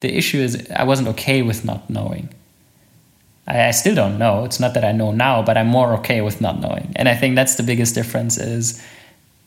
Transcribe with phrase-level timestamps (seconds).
[0.00, 2.28] the issue is I wasn't okay with not knowing.
[3.46, 4.44] I, I still don't know.
[4.44, 6.92] It's not that I know now, but I'm more okay with not knowing.
[6.96, 8.82] And I think that's the biggest difference is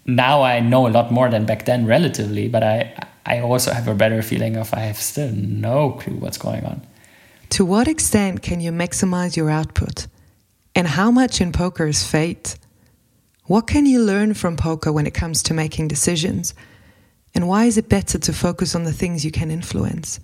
[0.05, 2.93] now I know a lot more than back then relatively, but I
[3.25, 6.81] I also have a better feeling of I have still no clue what's going on.
[7.51, 10.07] To what extent can you maximize your output?
[10.75, 12.57] And how much in poker is fate?
[13.45, 16.53] What can you learn from poker when it comes to making decisions?
[17.35, 20.19] And why is it better to focus on the things you can influence?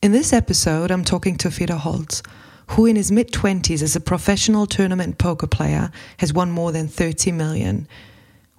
[0.00, 2.22] In this episode, I'm talking to Fedor Holz,
[2.68, 6.86] who in his mid 20s as a professional tournament poker player has won more than
[6.86, 7.88] 30 million.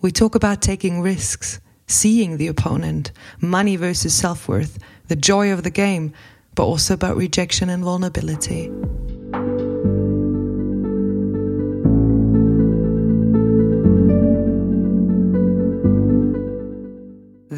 [0.02, 5.64] We talk about taking risks, seeing the opponent, money versus self worth, the joy of
[5.64, 6.12] the game,
[6.56, 8.70] but also about rejection and vulnerability.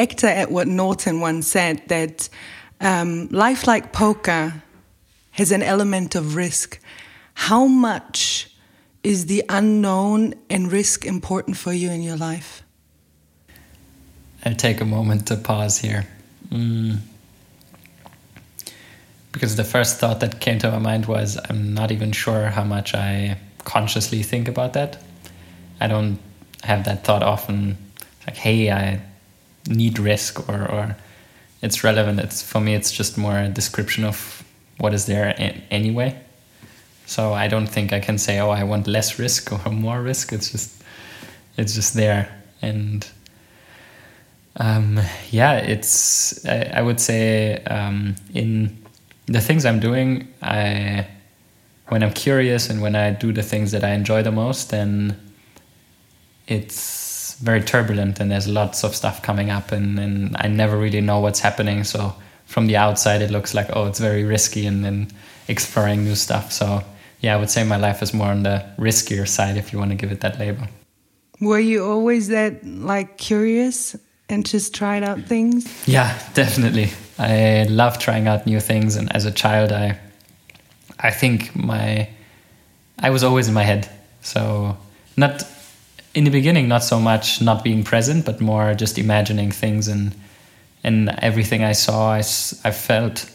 [0.00, 2.28] Actor Edward Norton once said that
[2.80, 4.62] um, life like poker
[5.32, 6.80] has an element of risk.
[7.34, 8.50] How much
[9.02, 12.62] is the unknown and risk important for you in your life?
[14.44, 16.06] I'll take a moment to pause here.
[16.48, 16.98] Mm.
[19.32, 22.64] Because the first thought that came to my mind was I'm not even sure how
[22.64, 25.02] much I consciously think about that.
[25.78, 26.18] I don't
[26.62, 27.76] have that thought often
[28.26, 29.00] like, hey, I
[29.68, 30.96] need risk or, or
[31.62, 32.20] it's relevant.
[32.20, 34.44] It's for me, it's just more a description of
[34.78, 35.34] what is there
[35.70, 36.18] anyway.
[37.06, 40.32] So I don't think I can say, oh, I want less risk or more risk.
[40.32, 40.82] It's just,
[41.56, 42.34] it's just there.
[42.62, 43.06] And
[44.56, 45.00] um,
[45.30, 48.76] yeah, it's, I, I would say um, in
[49.26, 51.06] the things I'm doing, I,
[51.88, 55.16] when I'm curious and when I do the things that I enjoy the most, then
[56.46, 56.99] it's
[57.40, 61.20] very turbulent and there's lots of stuff coming up and, and I never really know
[61.20, 61.84] what's happening.
[61.84, 62.14] So
[62.44, 65.12] from the outside, it looks like, oh, it's very risky and, and
[65.48, 66.52] exploring new stuff.
[66.52, 66.82] So
[67.20, 69.90] yeah, I would say my life is more on the riskier side, if you want
[69.90, 70.66] to give it that label.
[71.40, 73.96] Were you always that like curious
[74.28, 75.66] and just tried out things?
[75.88, 76.90] Yeah, definitely.
[77.18, 78.96] I love trying out new things.
[78.96, 79.98] And as a child, I,
[80.98, 82.08] I think my,
[82.98, 83.88] I was always in my head.
[84.20, 84.76] So
[85.16, 85.42] not
[86.14, 90.14] in the beginning not so much not being present but more just imagining things and
[90.82, 93.30] and everything i saw i, I felt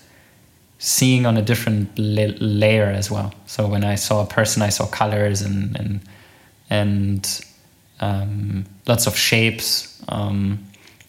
[0.85, 3.33] seeing on a different la- layer as well.
[3.45, 5.99] So when i saw a person i saw colors and and
[6.69, 7.41] and
[8.01, 10.01] um, lots of shapes.
[10.09, 10.59] Um,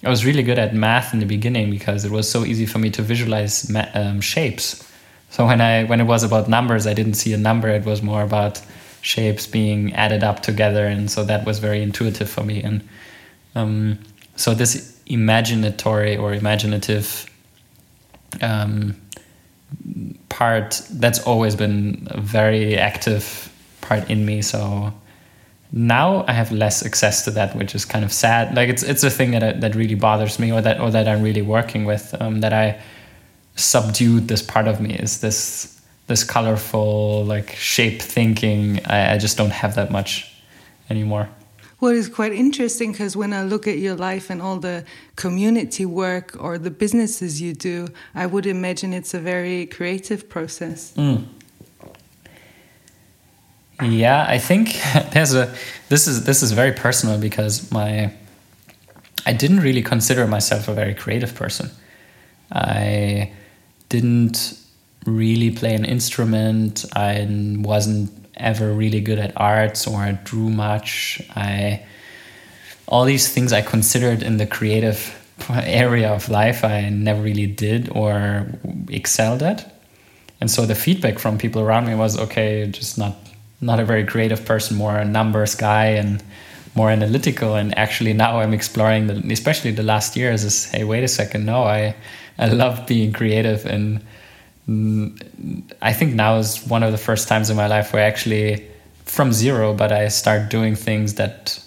[0.05, 2.79] i was really good at math in the beginning because it was so easy for
[2.79, 4.83] me to visualize um, shapes.
[5.31, 7.69] So when i when it was about numbers i didn't see a number.
[7.69, 8.61] It was more about
[9.07, 12.61] shapes being added up together, and so that was very intuitive for me.
[12.63, 12.89] And
[13.55, 13.99] um,
[14.35, 17.31] so this imaginatory or imaginative
[18.43, 18.97] um,
[20.29, 24.43] part that's always been a very active part in me.
[24.43, 24.93] So
[25.71, 28.57] now I have less access to that, which is kind of sad.
[28.57, 31.23] Like it's it's a thing that that really bothers me, or that or that I'm
[31.23, 32.15] really working with.
[32.21, 32.81] Um, that I
[33.55, 35.76] subdued this part of me is this
[36.07, 40.33] this colorful like shape thinking I, I just don't have that much
[40.89, 41.29] anymore
[41.79, 44.85] well, it's quite interesting because when I look at your life and all the
[45.17, 50.95] community work or the businesses you do, I would imagine it's a very creative process.
[50.97, 51.27] Mm.
[53.83, 54.81] Yeah, I think
[55.13, 55.55] there's a
[55.91, 58.11] this is this is very personal because my
[59.27, 61.71] I didn't really consider myself a very creative person.
[62.51, 63.33] I
[63.91, 64.59] didn't
[65.07, 66.85] really play an instrument.
[66.95, 67.27] I
[67.61, 71.23] wasn't ever really good at arts or I drew much.
[71.35, 71.85] I
[72.89, 75.15] all these things I considered in the creative
[75.51, 78.47] area of life I never really did or
[78.89, 79.73] excelled at.
[80.41, 83.17] And so the feedback from people around me was okay, just not
[83.61, 86.23] not a very creative person, more a numbers guy and
[86.75, 87.55] more analytical.
[87.55, 91.47] And actually now I'm exploring, the, especially the last years, is hey, wait a second,
[91.47, 91.95] no, I
[92.39, 94.03] I love being creative, and
[94.69, 98.67] I think now is one of the first times in my life where I actually
[99.05, 101.63] from zero, but I start doing things that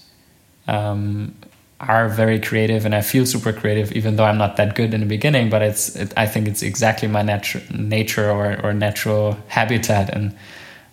[0.68, 1.34] um,
[1.80, 5.00] are very creative and I feel super creative, even though I'm not that good in
[5.00, 5.50] the beginning.
[5.50, 10.36] But it's it, I think it's exactly my natu- nature or, or natural habitat, and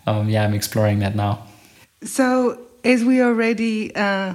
[0.06, 1.44] um, yeah, I'm exploring that now.
[2.04, 4.34] So, as we already uh,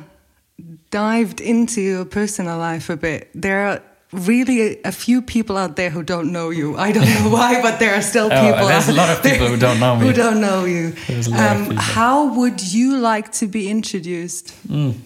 [0.89, 3.81] dived into your personal life a bit, there are
[4.12, 6.78] really a few people out there who don't know you.
[6.78, 8.66] I don't know why, but there are still oh, people.
[8.66, 10.08] Oh, there's a lot of people who don't know me.
[10.08, 10.94] Who don't know you.
[11.34, 14.54] Um, how would you like to be introduced?
[14.68, 14.98] Mm.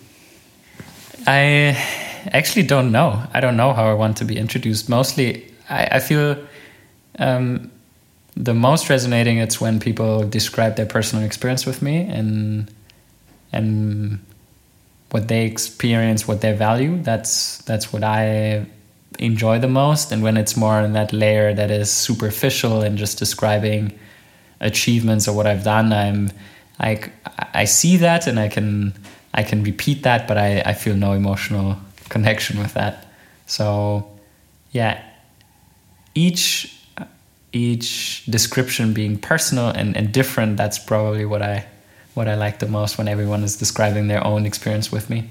[1.28, 1.78] I
[2.32, 3.24] actually don't know.
[3.34, 4.90] I don't know how I want to be introduced.
[4.90, 6.38] Mostly, I, I feel
[7.20, 7.72] um,
[8.36, 9.38] the most resonating.
[9.38, 12.72] It's when people describe their personal experience with me and
[13.52, 14.20] and
[15.12, 17.02] what they experience, what they value.
[17.02, 18.66] That's that's what I
[19.20, 20.12] enjoy the most.
[20.12, 23.98] And when it's more in that layer that is superficial and just describing
[24.60, 26.32] achievements or what I've done, I'm
[26.80, 27.12] I
[27.54, 28.94] I see that and I can
[29.34, 31.78] I can repeat that, but I, I feel no emotional
[32.10, 33.06] connection with that.
[33.46, 34.10] So,
[34.72, 35.04] yeah,
[36.14, 36.72] each
[37.52, 41.66] each description being personal and, and different, that's probably what I
[42.14, 45.30] what I like the most when everyone is describing their own experience with me.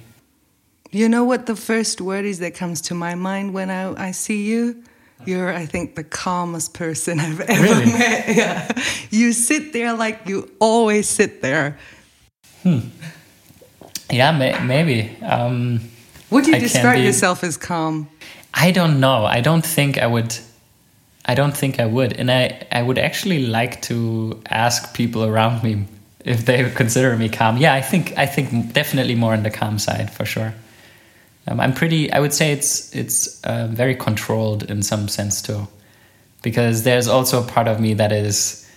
[0.94, 4.10] You know what the first word is that comes to my mind when I, I
[4.12, 4.84] see you?
[5.24, 7.86] You're, I think, the calmest person I've ever really?
[7.98, 8.28] met.
[8.28, 8.82] Yeah.
[9.10, 11.80] You sit there like you always sit there.
[12.62, 12.78] Hmm.
[14.08, 15.16] Yeah, may, maybe.
[15.20, 15.80] Um,
[16.30, 18.08] would you I describe yourself as calm?
[18.52, 19.24] I don't know.
[19.24, 20.38] I don't think I would.
[21.26, 25.64] I don't think I would, and I I would actually like to ask people around
[25.64, 25.86] me
[26.24, 27.56] if they consider me calm.
[27.56, 30.54] Yeah, I think I think definitely more on the calm side for sure.
[31.46, 32.10] Um, I'm pretty.
[32.12, 35.68] I would say it's it's uh, very controlled in some sense too,
[36.42, 38.68] because there's also a part of me that is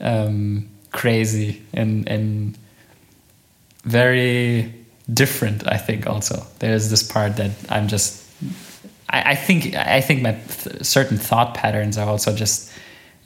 [0.00, 2.58] um, crazy and and
[3.84, 4.72] very
[5.12, 5.66] different.
[5.66, 8.26] I think also there's this part that I'm just.
[9.10, 12.72] I, I think I think my th certain thought patterns are also just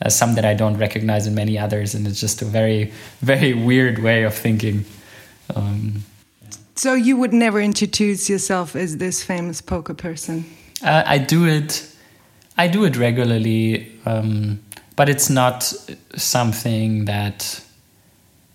[0.02, 3.54] uh, some that I don't recognize in many others, and it's just a very very
[3.54, 4.84] weird way of thinking.
[5.54, 6.04] Um,
[6.74, 10.44] so you would never introduce yourself as this famous poker person?
[10.82, 11.90] Uh, I do it.
[12.56, 14.60] I do it regularly, um,
[14.96, 15.72] but it's not
[16.16, 17.64] something that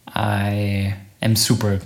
[0.08, 1.82] I am super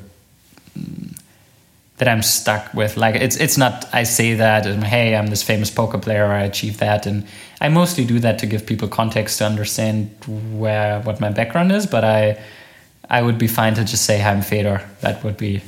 [1.98, 2.98] that I'm stuck with.
[2.98, 6.44] Like it's it's not I say that and hey I'm this famous poker player I
[6.44, 7.26] achieved that and
[7.62, 11.86] I mostly do that to give people context to understand where what my background is.
[11.86, 12.44] But I
[13.10, 14.82] I would be fine to just say I'm Fedor.
[15.02, 15.62] That would be,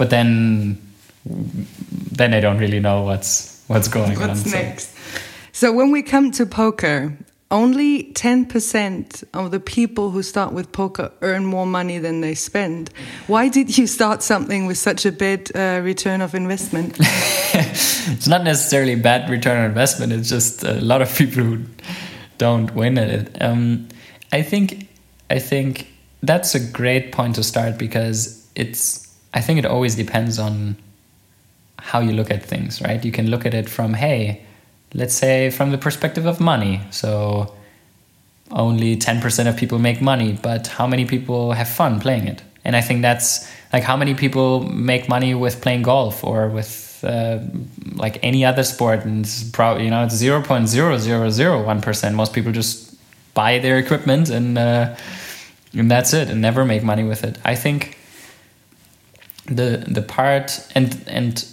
[0.00, 0.80] but then
[2.10, 4.28] then I don't really know what's what's going what's on.
[4.28, 4.96] What's next?
[4.96, 5.20] So.
[5.52, 7.18] so when we come to poker,
[7.50, 12.88] only 10% of the people who start with poker earn more money than they spend.
[13.26, 16.96] Why did you start something with such a bad uh, return of investment?
[17.00, 21.58] it's not necessarily bad return on investment, it's just a lot of people who
[22.38, 23.42] don't win at it.
[23.42, 23.88] Um,
[24.32, 24.88] I think
[25.28, 25.88] I think
[26.22, 30.76] that's a great point to start because it's I think it always depends on
[31.78, 33.04] how you look at things, right?
[33.04, 34.42] You can look at it from hey,
[34.94, 36.80] let's say from the perspective of money.
[36.90, 37.54] So
[38.50, 42.42] only 10% of people make money, but how many people have fun playing it?
[42.64, 47.02] And I think that's like how many people make money with playing golf or with
[47.04, 47.38] uh,
[47.94, 49.04] like any other sport.
[49.04, 52.14] And it's probably, you know, it's 0.0001%.
[52.14, 52.96] Most people just
[53.32, 54.96] buy their equipment and, uh,
[55.72, 57.38] and that's it and never make money with it.
[57.44, 57.96] I think
[59.46, 61.44] the, the part and, and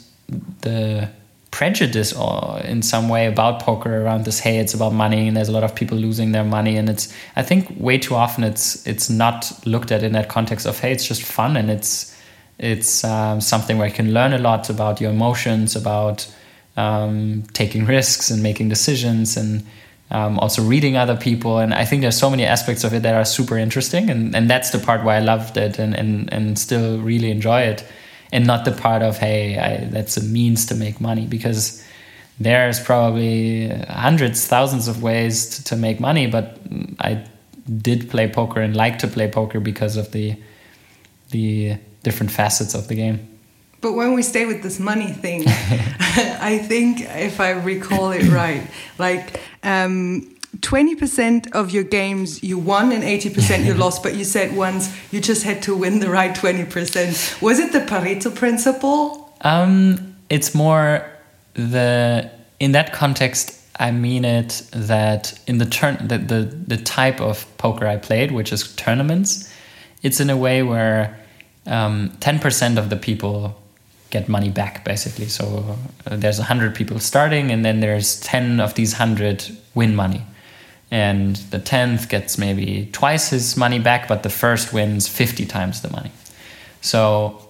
[0.62, 1.10] the,
[1.50, 5.48] prejudice or in some way about poker around this hey it's about money and there's
[5.48, 6.78] a lot of people losing their money.
[6.78, 10.68] And it's i think way too often it's it's not looked at in that context
[10.68, 12.16] of hey it's just fun and it's
[12.60, 16.28] it's um, something where you can learn a lot about your emotions about
[16.76, 19.38] um, taking risks and making decisions.
[19.38, 19.66] And
[20.10, 21.60] um, also reading other people.
[21.60, 24.10] And i think there's so many aspects of it that are super interesting.
[24.10, 27.62] And, and that's the part why i loved it and, and, and still really enjoy
[27.62, 27.86] it.
[28.32, 31.26] And not the part of hey I, that's a means to make money.
[31.26, 31.84] Because
[32.40, 36.28] there's probably hundreds thousands of ways to, to, make money.
[36.28, 36.60] But
[37.00, 37.26] i
[37.82, 40.36] did play poker and like to play poker because of the
[41.32, 43.28] the different facets of the game.
[43.82, 45.44] But when we stay with this money thing
[46.40, 52.92] i think if i recall it right like um, 20% of your games you won
[52.92, 56.34] and 80% you lost, but you said once you just had to win the right
[56.34, 57.42] 20%.
[57.42, 59.34] Was it the Pareto principle?
[59.42, 61.06] Um, it's more
[61.54, 67.22] the, in that context, I mean it that in the turn the, the the type
[67.22, 69.54] of poker I played, which is tournaments,
[70.02, 71.16] it's in a way where
[71.68, 73.56] um, ten percent of the people
[74.10, 75.28] get money back basically.
[75.28, 79.46] So uh, there's hundred people starting, and then there's ten of these hundred
[79.76, 80.24] win money,
[80.92, 85.82] and the tenth gets maybe twice his money back, but the first wins fifty times
[85.82, 86.12] the money.
[86.82, 87.50] So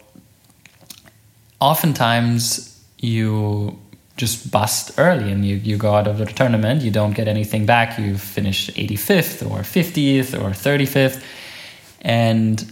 [1.59, 3.77] oftentimes you
[4.17, 7.65] just bust early and you, you go out of the tournament, you don't get anything
[7.65, 11.23] back, you finish 85th or 50th or 35th.
[12.01, 12.71] And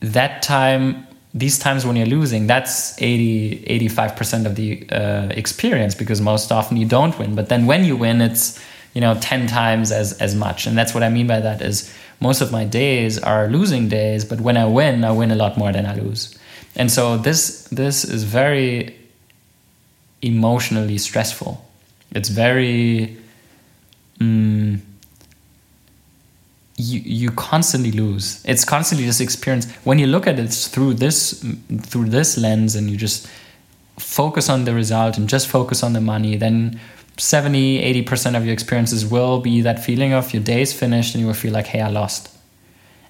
[0.00, 6.20] that time, these times when you're losing, that's 80, 85% of the uh, experience because
[6.20, 7.34] most often you don't win.
[7.34, 8.58] But then when you win, it's,
[8.94, 10.66] you know, 10 times as, as much.
[10.66, 14.24] And that's what I mean by that is most of my days are losing days,
[14.24, 16.36] but when I win, I win a lot more than I lose.
[16.74, 18.96] And so this, this is very
[20.22, 21.64] emotionally stressful.
[22.12, 23.16] It's very
[24.18, 24.80] mm,
[26.80, 28.42] you you constantly lose.
[28.44, 29.70] It's constantly this experience.
[29.84, 31.44] When you look at it through this
[31.82, 33.28] through this lens and you just
[33.98, 36.80] focus on the result and just focus on the money, then
[37.18, 41.26] 70, 80% of your experiences will be that feeling of your day's finished and you
[41.26, 42.34] will feel like, hey, I lost.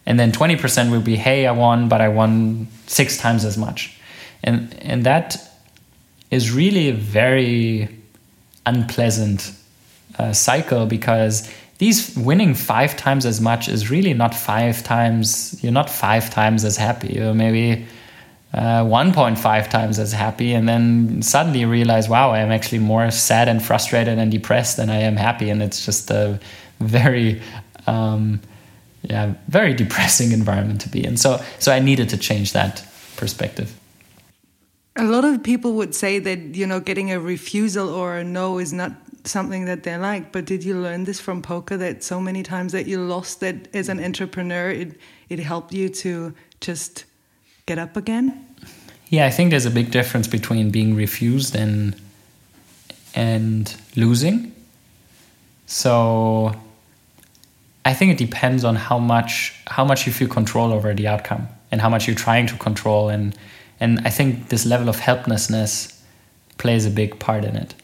[0.04, 3.96] And then 20% will be, hey, I won, but I won six times as much.
[4.42, 5.36] And and that
[6.30, 7.88] is really a very
[8.66, 9.52] unpleasant
[10.18, 11.48] uh, cycle because
[11.80, 16.62] these winning five times as much is really not five times you're not five times
[16.62, 17.14] as happy.
[17.14, 17.86] You're maybe
[18.52, 23.62] uh, 1.5 times as happy and then suddenly realize wow i'm actually more sad and
[23.62, 25.48] frustrated and depressed than i am happy.
[25.48, 26.38] And it's just a
[26.80, 27.40] very
[27.86, 28.40] um,
[29.00, 31.16] yeah very depressing environment to be in.
[31.16, 32.84] So so i needed to change that
[33.16, 33.74] perspective.
[34.96, 38.58] A lot of people would say that you know getting a refusal or a no
[38.58, 38.92] is not
[39.24, 40.32] something that they like.
[40.32, 43.74] But did you learn this from poker that so many times that you lost that
[43.74, 44.98] as an entrepreneur it
[45.28, 47.04] it helped you to just
[47.66, 48.46] get up again?
[49.08, 51.94] Yeah, I think there's a big difference between being refused and
[53.14, 54.54] and losing.
[55.66, 56.54] So
[57.84, 61.48] I think it depends on how much how much you feel control over the outcome
[61.70, 63.36] and how much you're trying to control and
[63.80, 66.02] and I think this level of helplessness
[66.58, 67.74] plays a big part in it.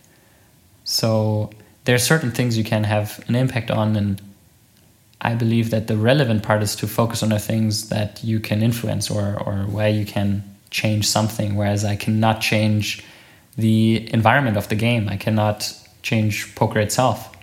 [0.86, 1.50] So
[1.84, 4.22] there are certain things you can have an impact on, and
[5.20, 8.62] I believe that the relevant part is to focus on the things that you can
[8.62, 11.56] influence or, or where you can change something.
[11.56, 13.04] Whereas I cannot change
[13.56, 17.36] the environment of the game, I cannot change poker itself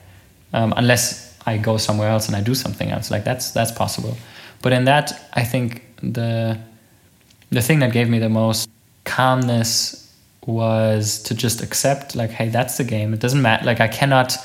[0.54, 3.12] um, unless I go somewhere else and I do something else.
[3.12, 4.16] Like that's that's possible.
[4.62, 6.58] But in that, I think the
[7.50, 8.70] the thing that gave me the most
[9.04, 10.03] calmness
[10.48, 13.14] was to just accept like hey that's the game.
[13.14, 14.38] It doesn't matter like i cannot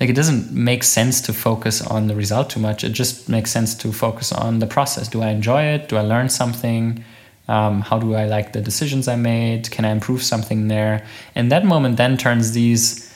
[0.00, 2.84] like it doesn't make sense to focus on the result too much.
[2.84, 5.08] It just makes sense to focus on the process.
[5.08, 5.88] Do i enjoy it?
[5.88, 7.04] Do i learn something?
[7.48, 9.70] Um, how do i like the decisions i made?
[9.70, 11.06] Can i improve something there?
[11.34, 13.11] And that moment then turns these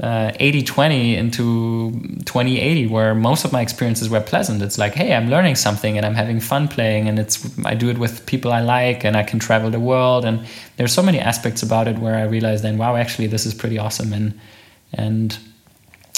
[0.00, 1.90] 80-20 uh, into
[2.24, 4.62] 20-80 where most of my experiences were pleasant.
[4.62, 7.90] It's like hey i'm learning something and i'm having fun playing and it's i do
[7.90, 10.24] it with people i like and i can travel the world.
[10.24, 13.52] And there's so many aspects about it where i realize then wow actually this is
[13.52, 14.12] pretty awesome.
[14.12, 14.40] And
[14.94, 15.38] and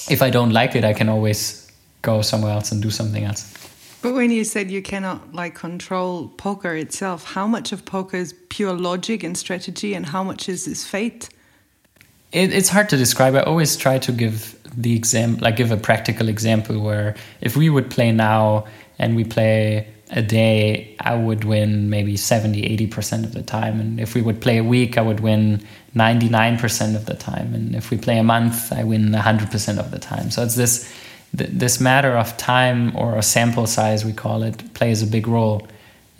[0.09, 1.71] if i don't like it i can always
[2.03, 3.53] go somewhere else and do something else.
[4.01, 8.33] But when you said you cannot like control poker itself how much of poker is
[8.49, 11.29] pure logic and strategy and how much is is fate
[12.33, 13.35] it, it's hard to describe.
[13.35, 17.69] I always try to give the example, like give a practical example where if we
[17.69, 18.67] would play now
[18.99, 23.81] and we play a day, I would win maybe 70, 80% of the time.
[23.81, 27.55] And if we would play a week, I would win 99% of the time.
[27.55, 30.31] And if we play a month, I win 100% of the time.
[30.31, 30.93] So it's this,
[31.33, 35.67] this matter of time or a sample size, we call it, plays a big role.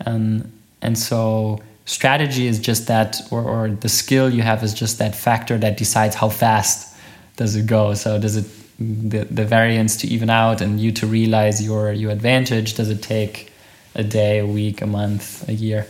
[0.05, 0.51] Um,
[0.81, 5.15] and so strategy is just that or, or the skill you have is just that
[5.15, 6.95] factor that decides how fast
[7.35, 7.93] does it go.
[7.93, 8.45] So does it
[8.79, 13.01] the, the variance to even out and you to realize your your advantage does it
[13.01, 13.51] take
[13.95, 15.85] a day a week a month a year?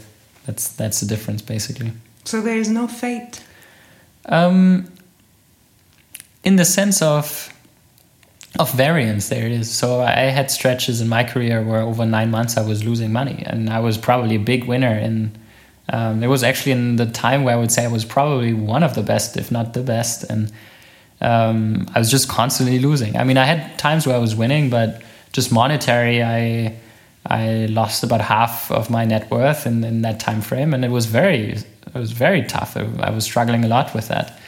[0.46, 1.92] That's that's the difference basically.
[2.26, 3.44] So there is no fate?
[4.26, 4.92] Um
[6.44, 7.50] in the sense of
[8.60, 9.72] of variance there it is.
[9.72, 13.44] So i had stretches in my career where over nine months i was losing money
[13.46, 15.32] and i was probably a big winner in
[15.90, 18.84] um, it was actually in the time where I would say I was probably one
[18.84, 20.24] of the best, if not the best.
[20.24, 20.52] And
[21.22, 23.18] um, I was just constantly losing.
[23.18, 25.02] I mean, I had times where I was winning, but
[25.34, 26.76] just monetary, I
[27.26, 30.92] I lost about half of my net worth in, in that time frame, and it
[30.92, 32.78] was very it was very tough.
[32.78, 34.40] I was struggling a lot with that.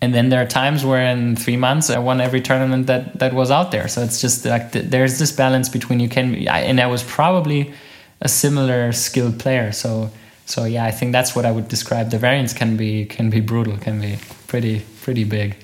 [0.00, 3.32] And then there are times where in three months I won every tournament that that
[3.32, 3.88] was out there.
[3.88, 7.02] So it's just like th- there's this balance between you can I, and I was
[7.02, 7.72] probably
[8.20, 9.72] a similar skilled player.
[9.72, 10.10] So
[10.48, 12.10] so yeah, I think that's what I would describe.
[12.10, 15.56] The variance can be can be brutal, can be pretty pretty big.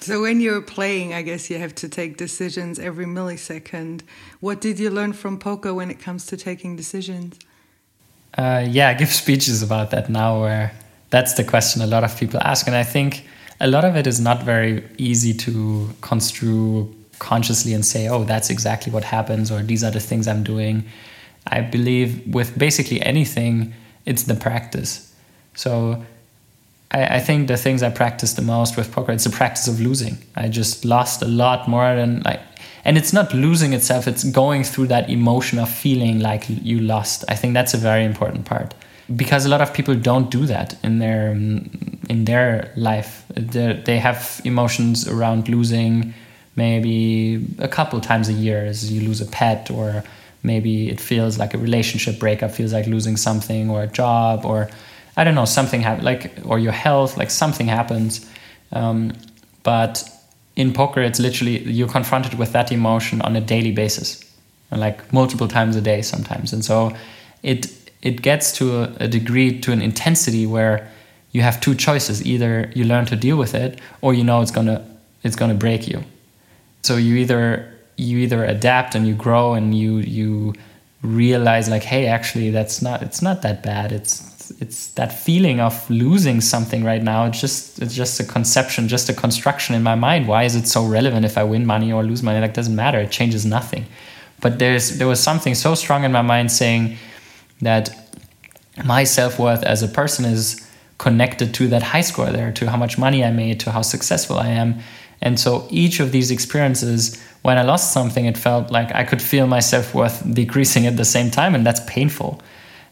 [0.00, 4.02] So when you're playing, I guess you have to take decisions every millisecond.
[4.40, 7.38] What did you learn from poker when it comes to taking decisions?
[8.36, 10.72] Uh, yeah, I give speeches about that now, where
[11.08, 13.26] that's the question a lot of people ask, and I think
[13.60, 18.50] a lot of it is not very easy to construe consciously and say, "Oh, that's
[18.50, 20.84] exactly what happens," or "These are the things I'm doing."
[21.46, 23.72] I believe with basically anything,
[24.08, 25.14] it's the practice.
[25.54, 26.02] So
[26.90, 29.80] I, I, think the things I practice the most with poker, it's the practice of
[29.80, 30.16] losing.
[30.34, 32.40] I just lost a lot more than like,
[32.84, 37.24] and it's not losing itself, it's going through that emotion of feeling like you lost.
[37.28, 38.74] I think that's a very important part
[39.14, 43.24] because a lot of people don't do that in their in their life.
[43.34, 46.14] They're, they have emotions around losing
[46.56, 50.02] maybe a couple times a year as you lose a pet or
[50.42, 54.68] maybe it feels like a relationship breakup feels like losing something or a job or
[55.16, 58.24] I don't know, something happen like or your health, like something happens.
[58.70, 59.12] Um,
[59.64, 60.08] but
[60.54, 64.24] in poker, it's literally you're confronted with that emotion on a daily basis,
[64.70, 66.94] like multiple times a day sometimes, and so
[67.42, 70.88] it it gets to a, a degree to an intensity where
[71.32, 74.50] you have two choices: either you learn to deal with it, or you know it's
[74.50, 74.84] gonna
[75.22, 76.04] it's gonna break you.
[76.82, 80.54] So you either you either adapt and you grow and you you
[81.02, 83.92] realize like, hey, actually that's not it's not that bad.
[83.92, 87.26] It's it's that feeling of losing something right now.
[87.26, 90.28] It's just it's just a conception, just a construction in my mind.
[90.28, 92.40] Why is it so relevant if I win money or lose money?
[92.40, 93.00] Like doesn't matter.
[93.00, 93.86] It changes nothing.
[94.40, 96.96] But there's there was something so strong in my mind saying
[97.60, 97.90] that
[98.84, 100.64] my self worth as a person is
[100.98, 104.38] connected to that high score there, to how much money I made, to how successful
[104.38, 104.80] I am.
[105.20, 109.22] And so each of these experiences, when I lost something, it felt like I could
[109.22, 112.40] feel my self worth decreasing at the same time, and that's painful.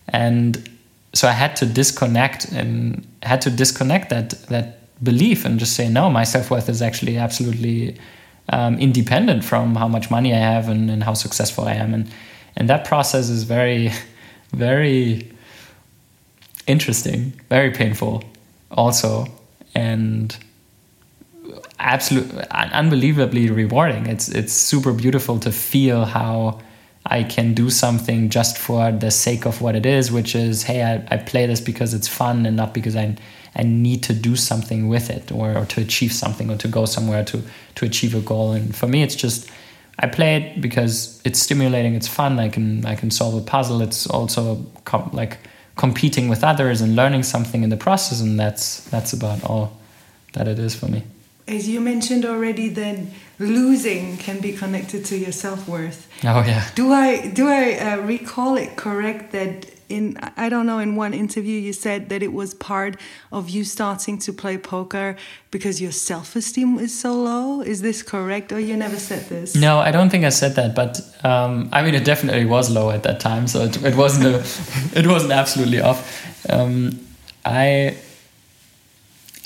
[0.09, 0.69] And
[1.13, 5.89] so I had to disconnect and had to disconnect that that belief and just say
[5.89, 7.97] no, my self worth is actually absolutely
[8.49, 12.11] um, independent from how much money I have and, and how successful I am, and
[12.57, 13.93] and that process is very,
[14.53, 15.31] very
[16.67, 18.25] interesting, very painful,
[18.71, 19.27] also,
[19.75, 20.37] and
[21.79, 24.07] absolutely unbelievably rewarding.
[24.07, 26.61] It's it's super beautiful to feel how
[27.09, 30.83] I can do something just for the sake of what it is, which is, hey,
[30.83, 33.17] I, I play this because it's fun and not because I,
[33.55, 36.85] I need to do something with it or, or to achieve something or to go
[36.85, 37.43] somewhere to,
[37.77, 38.53] to achieve a goal.
[38.53, 39.49] And for me, it's just,
[39.99, 42.41] I play it because it's stimulating, it's fun.
[42.41, 43.83] I can, I can solve a puzzle.
[43.83, 45.39] It's also com- like
[45.77, 48.21] competing with others and learning something in the process.
[48.21, 49.79] And that's, that's about all
[50.33, 51.05] that it is for me.
[51.49, 56.09] As you mentioned already, then losing can be connected to your self worth.
[56.25, 56.69] Oh yeah.
[56.75, 61.15] Do I do I uh, recall it correct that in I don't know in one
[61.15, 62.97] interview you said that it was part
[63.31, 65.17] of you starting to play poker
[65.51, 67.61] because your self esteem is so low.
[67.61, 69.55] Is this correct, or you never said this?
[69.55, 72.91] No, I don't think I said that, but um, I mean it definitely was low
[72.91, 74.39] at that time, so it, it wasn't a,
[74.99, 76.27] it wasn't absolutely off.
[76.51, 77.01] Um,
[77.45, 77.97] I,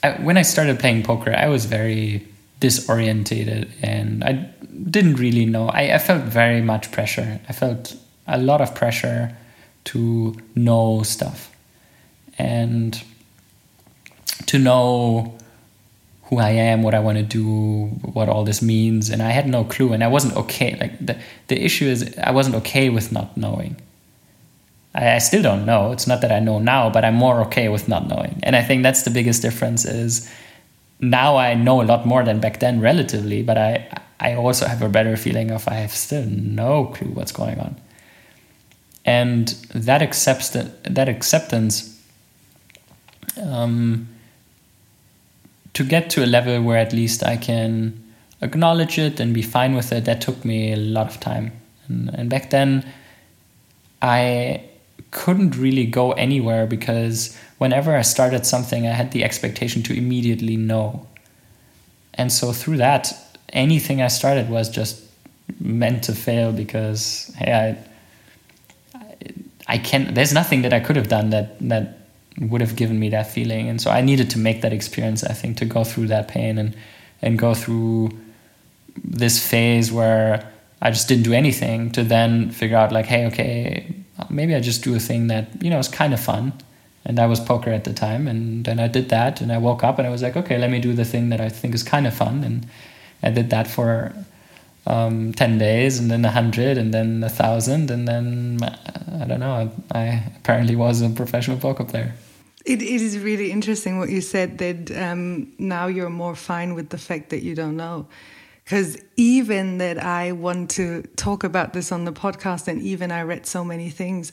[0.02, 2.26] I when I started playing poker, I was very
[2.60, 4.32] disorientated and I
[4.90, 5.68] didn't really know.
[5.68, 7.40] I, I felt very much pressure.
[7.48, 9.36] I felt a lot of pressure
[9.84, 11.50] to know stuff
[12.38, 13.02] and
[14.46, 15.36] to know
[16.24, 19.10] who I am, what I want to do, what all this means.
[19.10, 20.76] And I had no clue and I wasn't okay.
[20.80, 23.76] Like the, the issue is I wasn't okay with not knowing.
[24.94, 25.92] I, I still don't know.
[25.92, 28.40] It's not that I know now, but I'm more okay with not knowing.
[28.42, 30.30] And I think that's the biggest difference is
[31.00, 33.88] now I know a lot more than back then, relatively, but I
[34.20, 37.76] I also have a better feeling of I have still no clue what's going on.
[39.06, 41.98] And that accepts that, acceptance
[43.42, 44.06] um,
[45.72, 47.98] to get to a level where at least I can
[48.42, 51.52] acknowledge it and be fine with it, that took me a lot of time.
[51.88, 52.84] And, and back then,
[54.02, 54.62] I
[55.10, 60.56] couldn't really go anywhere because whenever I started something, I had the expectation to immediately
[60.56, 61.06] know.
[62.14, 63.12] And so through that,
[63.52, 65.02] anything I started was just
[65.58, 67.76] meant to fail because hey,
[68.94, 69.00] I,
[69.66, 70.14] I can.
[70.14, 71.98] There's nothing that I could have done that that
[72.38, 75.24] would have given me that feeling, and so I needed to make that experience.
[75.24, 76.76] I think to go through that pain and
[77.22, 78.10] and go through
[79.04, 80.50] this phase where
[80.82, 83.94] I just didn't do anything to then figure out like, hey, okay,
[84.28, 86.52] maybe I just do a thing that you know is kind of fun.
[87.02, 89.82] And I was poker at the time, and then I did that, and I woke
[89.82, 91.82] up and I was like, okay, let me do the thing that I think is
[91.82, 92.66] kind of fun, and
[93.22, 94.12] I did that for
[94.86, 98.58] um, 10 days and then a 100 and then a 1000 and then
[99.20, 102.14] i don't know I, I, apparently was a professional poker player.
[102.64, 106.90] It, it is really interesting what you said that um, now you're more fine with
[106.90, 108.06] the fact that you don't know
[108.70, 113.20] because even that i want to talk about this on the podcast and even i
[113.20, 114.30] read so many things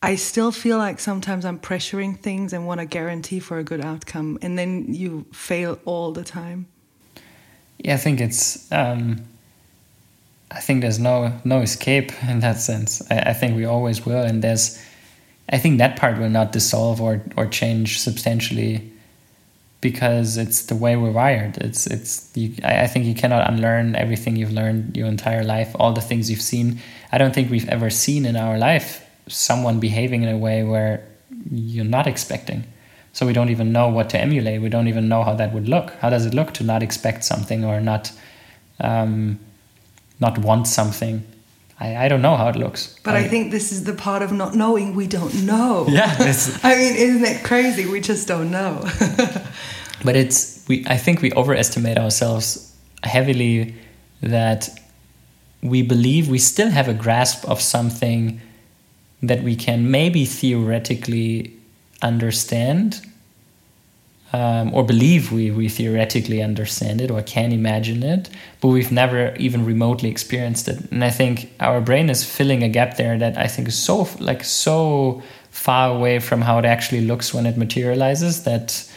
[0.00, 3.84] i still feel like sometimes i'm pressuring things and want to guarantee for a good
[3.84, 6.66] outcome and then you fail all the time
[7.76, 9.22] yeah i think it's um
[10.50, 13.02] I think there's no no escape in that sense.
[13.10, 14.82] I, I, think we always will, and there's,
[15.50, 18.90] I think that part will not dissolve or or change substantially,
[19.80, 21.56] because it's the way we're wired.
[21.58, 25.74] It's it's you, I, I think you cannot unlearn everything you've learned your entire life,
[25.78, 26.80] all the things you've seen.
[27.12, 31.06] I don't think we've ever seen in our life someone behaving in a way where
[31.50, 32.64] you're not expecting.
[33.12, 34.60] So we don't even know what to emulate.
[34.60, 35.92] We don't even know how that would look.
[36.00, 38.12] How does it look to not expect something or not?
[38.80, 39.38] Um,
[40.20, 41.24] not want something.
[41.80, 42.98] I, I don't know how it looks.
[43.04, 45.86] But I, I think this is the part of not knowing we don't know.
[45.98, 46.14] Yeah.
[46.62, 47.86] I mean, isn't it crazy?
[47.86, 48.80] We just don't know.
[50.04, 53.74] but it's we I think we overestimate ourselves heavily
[54.20, 54.68] that
[55.62, 58.40] we believe we still have a grasp of something
[59.22, 61.52] that we can maybe theoretically
[62.02, 63.00] understand
[64.32, 68.28] um, or believe we, we theoretically understand it or can imagine it,
[68.60, 70.78] but we've never even remotely experienced it.
[70.90, 74.06] And I think our brain is filling a gap there that I think is so
[74.18, 78.90] like so far away from how it actually looks when it materializes that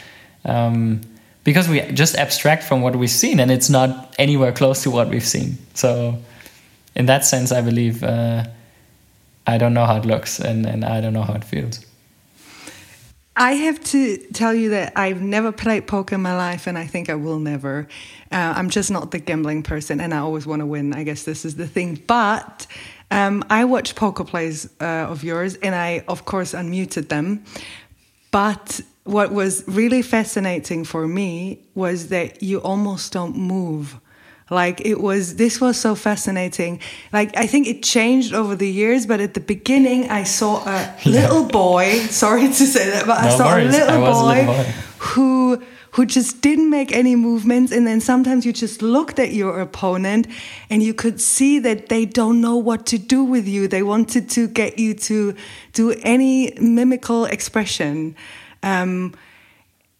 [0.44, 1.00] um,
[1.44, 5.08] because we just abstract from what we've seen and it's not anywhere close to what
[5.08, 5.56] we've seen.
[5.74, 6.18] So
[6.94, 8.44] in that sense, I believe uh,
[9.46, 11.84] I don't know how it looks and, and I don't know how it feels.
[13.34, 16.86] I have to tell you that I've never played poker in my life, and I
[16.86, 17.88] think I will never.
[18.30, 20.92] Uh, I'm just not the gambling person, and I always want to win.
[20.92, 22.02] I guess this is the thing.
[22.06, 22.66] But
[23.10, 27.44] um, I watched poker plays uh, of yours, and I, of course, unmuted them.
[28.30, 33.98] But what was really fascinating for me was that you almost don't move.
[34.52, 36.80] Like it was, this was so fascinating.
[37.12, 40.94] Like I think it changed over the years, but at the beginning, I saw a
[41.06, 41.98] little boy.
[42.10, 43.74] Sorry to say that, but no I saw worries.
[43.74, 45.62] a little boy, a little boy who
[45.92, 50.26] who just didn't make any movements and then sometimes you just looked at your opponent
[50.70, 54.30] and you could see that they don't know what to do with you they wanted
[54.30, 55.34] to get you to
[55.72, 58.14] do any mimical expression
[58.62, 59.12] um,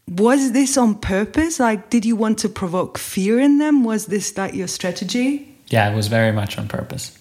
[0.08, 1.60] was this on purpose?
[1.60, 3.84] Like, did you want to provoke fear in them?
[3.84, 5.56] Was this like your strategy?
[5.68, 7.18] Yeah, it was very much on purpose.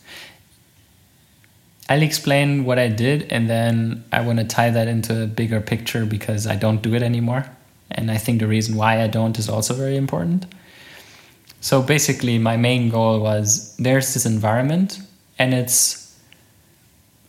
[1.90, 5.60] I'll explain what I did and then I want to tie that into a bigger
[5.60, 7.46] picture because I don't do it anymore.
[7.90, 10.46] And I think the reason why I don't is also very important.
[11.60, 15.00] So basically, my main goal was there's this environment
[15.38, 16.18] and it's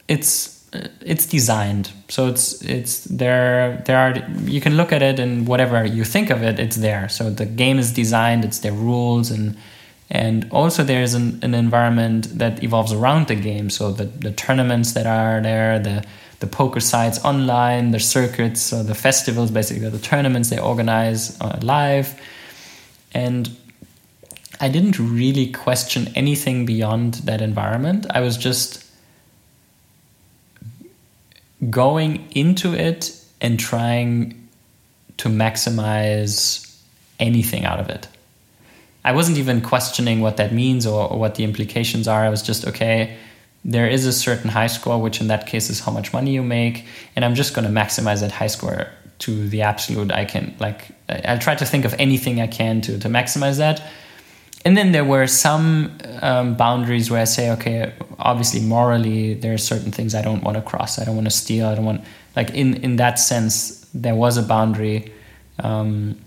[0.08, 1.90] it's it's designed.
[2.08, 6.30] So it's it's there there are you can look at it and whatever you think
[6.30, 7.08] of it it's there.
[7.08, 9.56] So the game is designed it's their rules and
[10.10, 13.70] and also there's an, an environment that evolves around the game.
[13.70, 16.04] So the, the tournaments that are there the
[16.40, 21.58] the poker sites online the circuits so the festivals basically the tournaments they organize uh,
[21.62, 22.18] live.
[23.14, 23.50] And
[24.60, 28.06] i didn't really question anything beyond that environment.
[28.08, 28.81] I was just
[31.70, 34.48] going into it and trying
[35.18, 36.80] to maximize
[37.20, 38.08] anything out of it.
[39.04, 42.24] I wasn't even questioning what that means or, or, what the implications are.
[42.24, 43.16] I was just, okay,
[43.64, 46.42] there is a certain high score, which in that case is how much money you
[46.42, 46.84] make.
[47.16, 48.88] And I'm just going to maximize that high score
[49.20, 50.54] to the absolute I can.
[50.58, 53.82] Like, I'll try to think of anything I can to, to maximize that
[54.64, 59.58] and then there were some um, boundaries where I say, okay, obviously morally, there are
[59.58, 60.98] certain things I don't want to cross.
[60.98, 61.66] I don't want to steal.
[61.66, 62.04] I don't want
[62.36, 65.12] like in in that sense, there was a boundary,
[65.58, 66.18] um,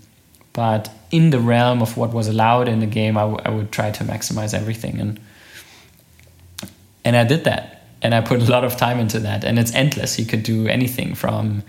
[0.52, 3.90] but in the realm of what was allowed in the game, I, I would try
[3.90, 5.20] to maximize everything, and
[7.04, 9.74] and I did that, and I put a lot of time into that, and it's
[9.74, 10.18] endless.
[10.18, 11.62] You could do anything from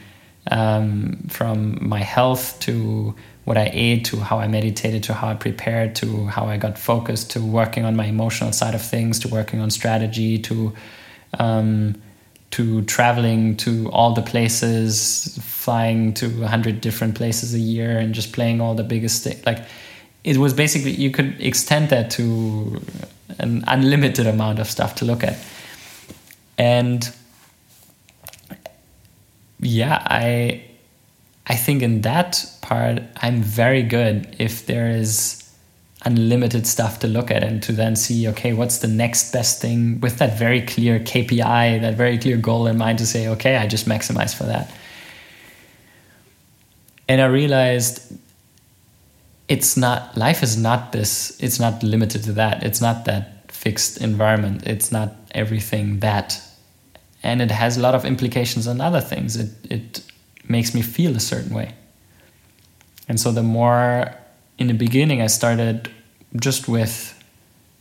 [0.52, 3.16] um, from my health to
[3.48, 6.78] what I ate to how I meditated to how I prepared to how I got
[6.78, 10.74] focused to working on my emotional side of things to working on strategy to
[11.40, 11.96] um,
[12.52, 18.14] to traveling to all the places, flying to a hundred different places a year, and
[18.14, 19.46] just playing all the biggest things.
[19.46, 19.64] Like
[20.26, 22.82] it was basically you could extend that to
[23.40, 25.38] an unlimited amount of stuff to look at
[26.58, 27.14] and
[29.60, 30.64] yeah i
[31.48, 35.44] i think in that part i'm very good if there is
[36.06, 40.00] unlimited stuff to look at and to then see okay what's the next best thing
[40.00, 43.66] with that very clear kpi that very clear goal in mind to say okay i
[43.68, 44.72] just maximize for that.
[47.10, 48.14] And i realized
[49.48, 52.64] it's not life is not this it's not limited to that.
[52.64, 54.64] It's not that fixed environment.
[54.68, 56.42] It's not everything that.
[57.24, 59.36] And it has a lot of implications on other things.
[59.36, 60.02] It it
[60.50, 61.74] makes me feel a certain way.
[63.08, 64.14] And so the more
[64.58, 65.88] in the beginning i started
[66.36, 67.14] just with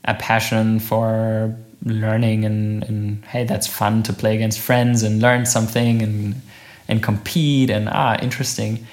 [0.04, 5.46] a passion for learning and, and hey that's fun to play against friends and learn
[5.46, 6.34] something and
[6.86, 8.86] and compete and ah interesting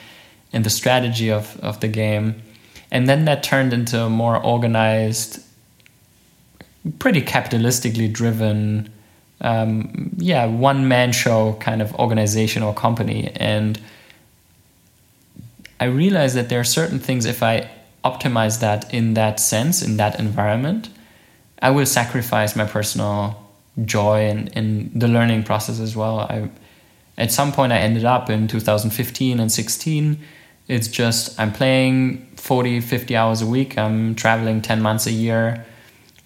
[0.54, 2.42] and the strategy of, of the game.
[2.92, 5.44] And then that turned into a more organized
[7.00, 8.94] pretty capitalistically driven
[9.42, 13.80] um, yeah one man show kind of organization or company and
[15.80, 17.70] i realized that there are certain things if i
[18.04, 20.90] optimize that in that sense, in that environment,
[21.62, 23.42] I will sacrifice my personal
[23.86, 26.22] joy and in the learning process as well.
[26.22, 26.50] I,
[27.18, 30.20] at some point, I ended up in 2015 and 16.
[30.68, 33.78] It's just I'm playing 40, 50 hours a week.
[33.78, 35.66] I'm traveling 10 months a year.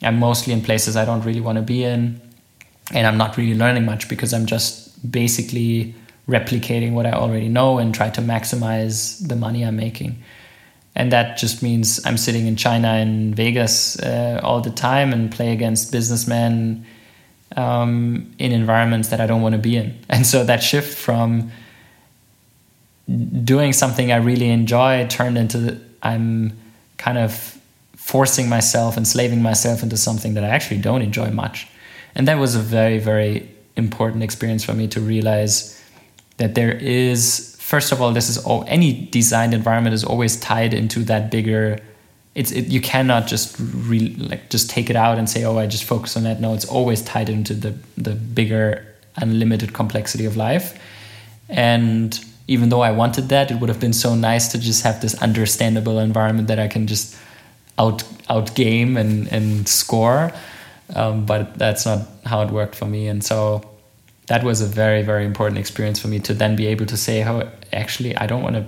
[0.02, 2.22] I'm mostly in places I don't really want to be in.
[2.94, 5.94] And I'm not really learning much because I'm just basically
[6.28, 10.24] replicating what I already know and try to maximize the money I'm making
[10.98, 15.32] and that just means I'm sitting in China and Vegas uh, all the time and
[15.32, 16.88] play against businessmen
[17.56, 19.96] um, in environments that I don't want to be in.
[20.10, 21.52] And so that shift from
[23.44, 26.58] doing something I really enjoy turned into I'm
[26.98, 27.60] kind of
[27.96, 31.68] forcing myself, enslaving myself into something that I actually don't enjoy much.
[32.18, 35.80] And that was a very, very important experience for me to realize
[36.38, 40.74] that there is first of all, this is all any designed environment is always tied
[40.74, 41.78] into that bigger.
[42.34, 45.68] It's it, you cannot just re, like just take it out and say, oh, I
[45.68, 46.42] just focus on that.
[46.42, 48.86] No, it's always tied into the the bigger
[49.18, 50.80] unlimited complexity of life.
[51.50, 55.02] And even though I wanted that, it would have been so nice to just have
[55.02, 57.16] this understandable environment that I can just
[57.78, 60.32] out out game and and score.
[60.96, 63.62] Um, but that's not how it worked for me, and so
[64.28, 67.24] that was a very very important experience for me to then be able to say
[67.24, 68.66] oh actually i don't want to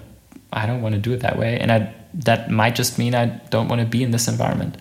[0.53, 1.60] i don't want to do it that way.
[1.60, 4.77] And i that might just mean i don't want to be in this environment.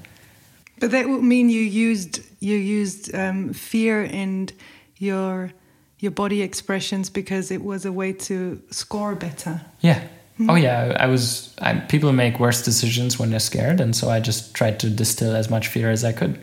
[0.81, 4.53] But that would mean you used you used um, fear and
[4.97, 5.53] your
[5.99, 9.61] your body expressions because it was a way to score better.
[9.81, 10.07] Yeah.
[10.39, 10.51] Mm.
[10.53, 10.97] oh yeah.
[10.99, 13.81] I was I, people make worse decisions when they're scared.
[13.81, 16.39] And so i just tried to distill as much fear as i could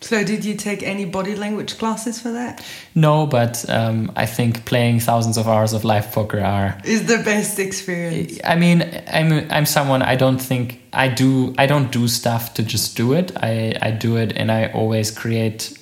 [0.00, 2.64] so, did you take any body language classes for that?
[2.94, 7.18] No, but um, I think playing thousands of hours of live poker are is the
[7.18, 8.38] best experience.
[8.44, 12.62] I mean, I'm I'm someone I don't think I do I don't do stuff to
[12.62, 13.32] just do it.
[13.36, 15.76] I I do it, and I always create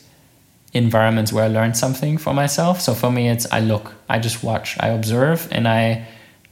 [0.73, 2.81] environments where I learn something for myself.
[2.81, 6.07] So for me, it's I look, I just watch, I observe, and I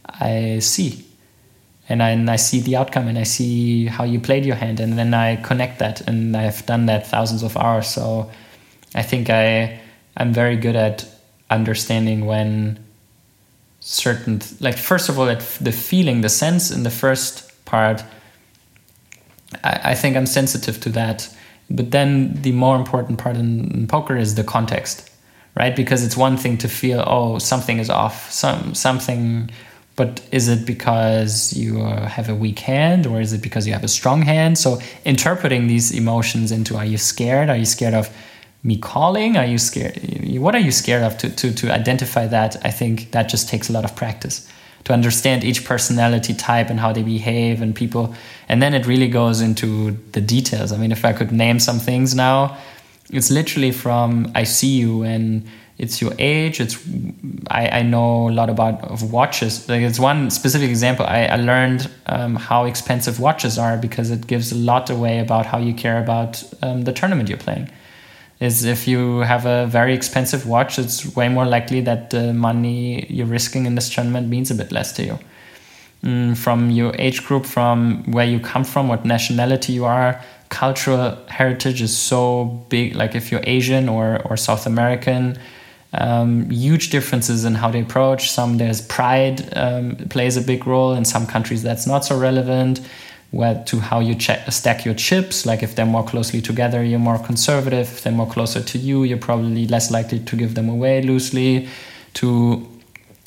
[0.07, 1.05] I see
[1.89, 4.81] and I, and I see the outcome and I see how you played your hand
[4.81, 7.89] and then I connect that and I've done that thousands of hours.
[7.89, 8.31] So
[8.95, 9.81] I think I
[10.17, 11.07] I'm very good at
[11.51, 12.83] understanding when
[13.81, 18.03] certain like first of all the feeling the sense in the first part
[19.63, 21.29] I, I think I'm sensitive to that.
[21.71, 25.11] But then the more important part in, in poker is the context
[25.57, 25.77] right?
[25.77, 29.51] Because it's one thing to feel oh something is off some something
[29.97, 33.73] but is it because you uh, have a weak hand or is it because you
[33.73, 34.59] have a strong hand?
[34.59, 37.49] So interpreting these emotions into are you scared?
[37.49, 38.15] Are you scared of
[38.63, 39.37] me calling?
[39.37, 40.01] Are you scared
[40.39, 41.17] what are you scared of?
[41.19, 44.49] To, to, to identify that i think that just takes a lot of practice.
[44.85, 48.15] To understand each personality type and how they behave and people.
[48.51, 50.73] And then it really goes into the details.
[50.73, 52.57] I mean if i could name some things now
[53.11, 56.79] it's literally from i see you and it's your age it's
[57.51, 59.69] i, I know a lot about of watches.
[59.69, 61.07] Like it's one specific example.
[61.07, 65.47] I, I learned um, how expensive watches are because it gives a lot away about
[65.47, 67.71] how you care about um, the tournament you're playing.
[68.41, 73.07] Is if you have a very expensive watch it's way more likely that the money
[73.09, 75.19] you're risking in this tournament means a bit less to you.
[76.03, 81.17] Mm, from your age group from where you come from what nationality you are cultural
[81.29, 82.95] heritage is so big.
[82.95, 85.39] Like if you're asian or, or south american
[85.99, 88.31] um, huge differences in how they approach.
[88.31, 90.95] Some there's pride um, plays a big role.
[90.95, 92.81] In some countries that's not so relevant.
[93.35, 95.45] where, to how you check, stack your chips.
[95.45, 97.89] Like if they're more closely together, you're more conservative.
[97.91, 101.69] If they're more closer to you, you're probably less likely to give them away loosely.
[102.15, 102.69] To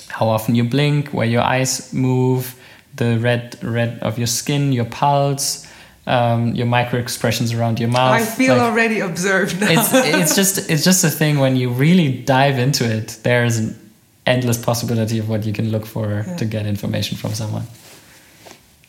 [0.08, 2.56] how often you blink, where your eyes move,
[2.96, 5.67] the red red of your skin, your pulse,
[6.08, 8.14] um, your micro expressions around your mouth.
[8.14, 9.68] I feel like, already observed now.
[9.70, 13.20] it's, it's just it's just a thing when you really dive into it.
[13.24, 13.92] There's an
[14.26, 16.36] endless possibility of what you can look for yeah.
[16.38, 17.64] to get information from someone.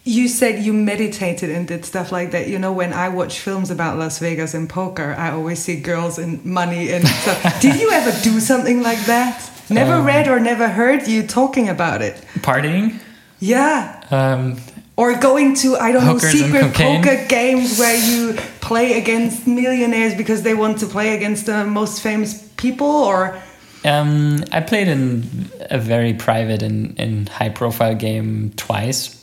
[0.04, 2.48] You said you meditated and did stuff like that.
[2.48, 6.18] You know, when I watch films about Las Vegas and poker, I always see girls
[6.18, 7.61] and money and stuff.
[7.61, 9.50] did you ever do something like that?
[9.68, 12.14] Never um, read or never heard you talking about it.
[12.37, 13.00] Partying?
[13.38, 14.02] Yeah.
[14.11, 14.57] Um,
[14.99, 20.43] or going to I don't know secret poker games where you play against millionaires because
[20.43, 23.41] they want to play against the most famous people or
[23.85, 29.15] um, I played in a very private and, and high profile game twice.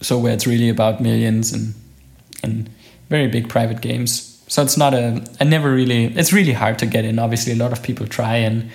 [0.00, 1.74] So where it's really about millions and
[2.42, 2.70] and
[3.10, 4.42] very big private games.
[4.48, 7.18] So it's not a I never really it's really hard to get in.
[7.18, 8.70] Obviously a lot of people try and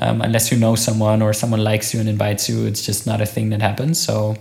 [0.00, 3.20] um, unless you know someone or someone likes you and invites you, it's just not
[3.20, 4.00] a thing that happens.
[4.00, 4.36] So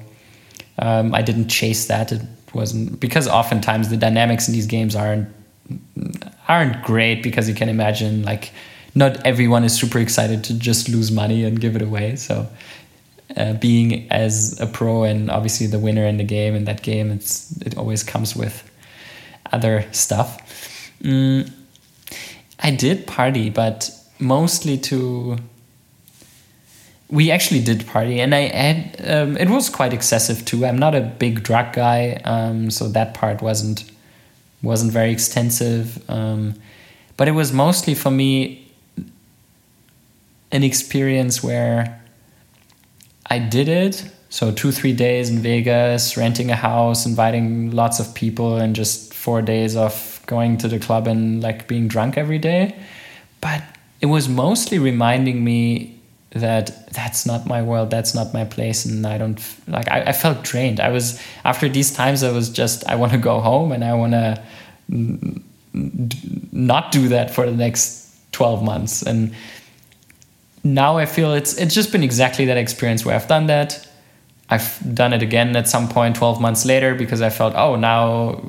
[0.79, 2.11] um, I didn't chase that.
[2.11, 2.21] It
[2.53, 5.29] wasn't because oftentimes the dynamics in these games aren't
[6.47, 8.51] aren't great because you can imagine like
[8.95, 12.15] not everyone is super excited to just lose money and give it away.
[12.15, 12.47] So
[13.35, 17.11] uh, being as a pro and obviously the winner in the game in that game,
[17.11, 18.69] it's it always comes with
[19.51, 20.41] other stuff.
[21.01, 21.51] Mm,
[22.59, 25.37] I did party, but mostly to
[27.09, 30.65] we actually did party and i had um, it was quite excessive too.
[30.65, 33.89] I'm not a big drug guy um, so that part wasn't
[34.61, 36.55] wasn't very extensive um,
[37.15, 38.69] but it was mostly for me
[40.51, 42.01] an experience where
[43.29, 44.09] i did it.
[44.29, 49.13] So two three days in vegas renting a house inviting lots of people and just
[49.13, 52.75] four days of going to the club and like being drunk every day.
[53.39, 53.63] But
[54.01, 55.96] it was mostly reminding me
[56.31, 60.11] that that's not my world that's not my place and i don't like I, I,
[60.11, 60.79] felt drained.
[60.79, 63.93] I was after these times i was just i want to go home and i
[63.93, 64.43] want to
[66.51, 69.03] not do that for the next 12 months.
[69.03, 69.33] And
[70.63, 73.86] now i feel it's it's just been exactly that experience where i've done that
[74.49, 78.41] i've done it again at some point 12 months later because i felt oh now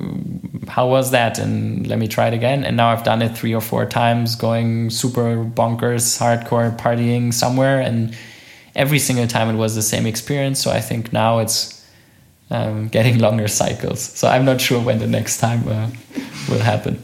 [0.69, 1.39] how was that?
[1.39, 2.63] And let me try it again.
[2.63, 7.81] And now I've done it three or four times, going super bonkers, hardcore partying somewhere.
[7.81, 8.15] And
[8.75, 10.61] every single time it was the same experience.
[10.61, 11.85] So I think now it's
[12.51, 13.99] um, getting longer cycles.
[14.01, 15.89] So I'm not sure when the next time uh,
[16.47, 17.01] will happen.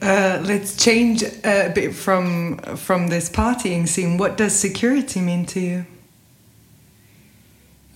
[0.00, 4.18] Uh, let's change a bit from from this partying scene.
[4.18, 5.86] What does security mean to you?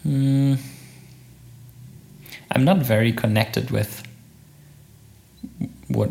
[0.06, 0.58] Mm,
[2.52, 4.06] I'm not very connected with
[5.88, 6.10] what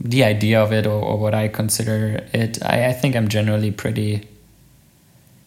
[0.00, 2.58] the idea of it or, or what I consider it.
[2.64, 4.26] I, I think I'm generally pretty,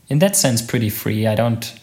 [0.09, 1.25] in that sense, pretty free.
[1.25, 1.73] I don't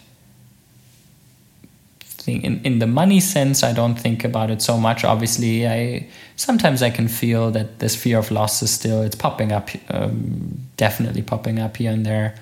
[2.01, 5.05] think in, in the money sense, I don't think about it so much.
[5.05, 6.07] Obviously, I
[6.37, 10.61] sometimes I can feel that this fear of loss is still it's popping up, um,
[10.77, 12.35] definitely popping up here and there.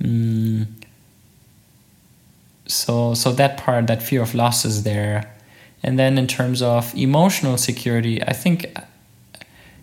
[0.00, 0.77] Mm.
[2.68, 5.34] So so that part, that fear of loss is there.
[5.82, 8.66] And then in terms of emotional security, I think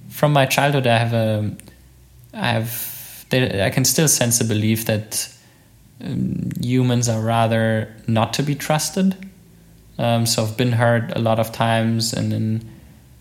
[0.09, 1.55] from my childhood, I have a,
[2.33, 5.33] I have, I can still sense a belief that
[6.01, 9.15] um, humans are rather not to be trusted.
[9.97, 12.69] Um, so I've been hurt a lot of times, and and,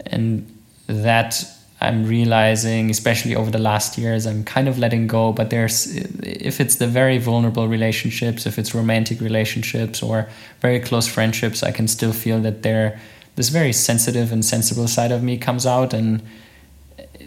[0.07, 1.47] and that
[1.81, 5.33] I'm realizing, especially over the last years, I'm kind of letting go.
[5.33, 10.29] But there's, if it's the very vulnerable relationships, if it's romantic relationships or
[10.61, 13.01] very close friendships, I can still feel that there,
[13.37, 16.23] this very sensitive and sensible side of me comes out, and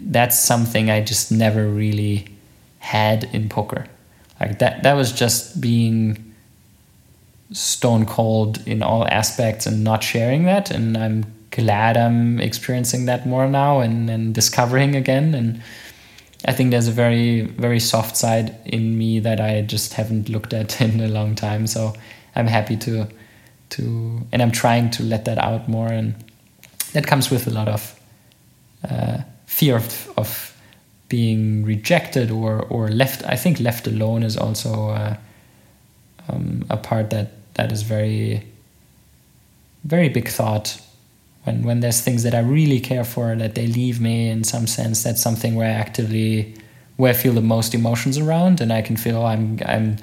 [0.00, 2.26] that's something I just never really
[2.78, 3.86] had in poker.
[4.40, 6.34] Like that, that was just being
[7.52, 11.26] stone cold in all aspects and not sharing that, and I'm
[11.58, 15.34] glad I'm experiencing that more now and, and discovering again.
[15.34, 15.60] And
[16.44, 20.54] I think there's a very, very soft side in me that I just haven't looked
[20.54, 21.66] at in a long time.
[21.66, 21.94] So
[22.36, 23.08] I'm happy to,
[23.70, 25.88] to, and I'm trying to let that out more.
[25.88, 26.14] And
[26.92, 28.00] that comes with a lot of
[28.88, 30.56] uh, fear of, of
[31.08, 33.24] being rejected or, or left.
[33.26, 35.16] I think left alone is also uh,
[36.28, 38.46] um, a part that, that is very,
[39.82, 40.80] very big thought
[41.48, 44.66] when when there's things that I really care for that they leave me in some
[44.66, 46.54] sense that's something where I actively
[47.00, 49.44] where I feel the most emotions around and I can feel I'm
[49.74, 49.96] I'm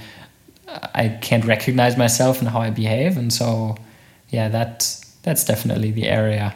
[1.04, 3.76] I can't recognize myself and how I behave and so
[4.36, 4.74] yeah that
[5.26, 6.48] that's definitely the area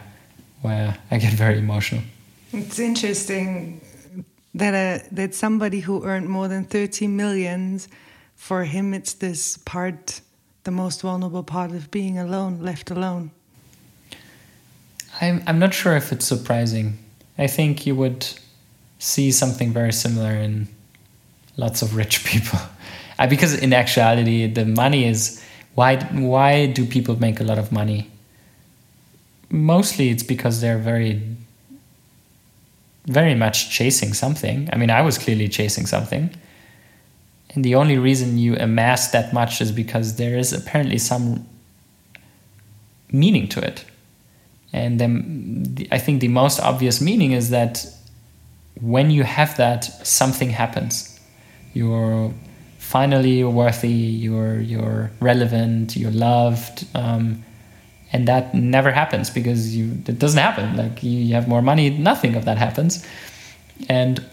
[0.61, 2.03] where I get very emotional.
[2.51, 3.81] It's interesting
[4.53, 7.87] that uh, that somebody who earned more than 30 millions,
[8.35, 10.21] for him, it's this part,
[10.63, 13.31] the most vulnerable part of being alone, left alone.
[15.22, 16.97] I'm I'm not sure if it's surprising.
[17.38, 18.28] I think you would
[18.99, 20.67] see something very similar in
[21.57, 22.59] lots of rich people,
[23.17, 25.43] uh, because in actuality, the money is
[25.76, 28.09] why why do people make a lot of money?
[29.49, 31.22] Mostly, it's because they're very
[33.05, 34.70] very much chasing something.
[34.72, 36.30] I mean, I was clearly chasing something.
[37.55, 41.47] And the only reason you amass that much is because there is apparently some
[43.11, 43.84] meaning to it.
[44.72, 47.86] And then the, I think the most obvious meaning is that
[48.82, 51.20] when you have that, something happens.
[51.74, 52.34] You're
[52.78, 56.86] finally worthy, you're, you're relevant, you're loved.
[56.95, 57.43] Um,
[58.11, 61.89] and that never happens because you it doesn't happen like you, you have more money
[61.89, 63.05] nothing of that happens
[63.88, 64.24] and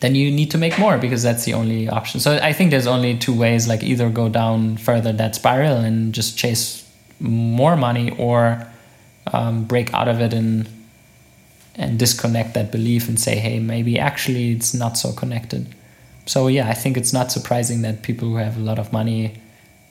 [0.00, 2.86] then you need to make more because that's the only option so i think there's
[2.86, 6.88] only two ways like either go down further that spiral and just chase
[7.20, 8.66] more money or
[9.32, 10.68] um, break out of it and
[11.74, 15.74] and disconnect that belief and say hey maybe actually it's not so connected
[16.26, 19.40] so yeah i think it's not surprising that people who have a lot of money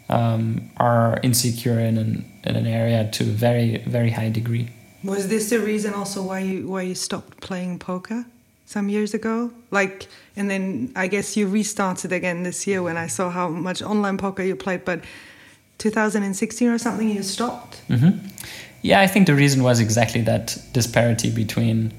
[0.10, 4.70] um, are insecure in an, in an area to a very very high degree.
[5.04, 8.26] Was this the reason also why you why you stopped playing poker
[8.66, 9.52] some years ago?
[9.72, 13.82] Like, and then I guess you restarted again this year when I saw how much
[13.82, 15.02] online poker you played, but
[15.78, 17.82] 2016 or something you stopped.
[17.90, 18.28] Mm-hmm.
[18.82, 21.91] Yeah, I think the reason was exactly that disparity between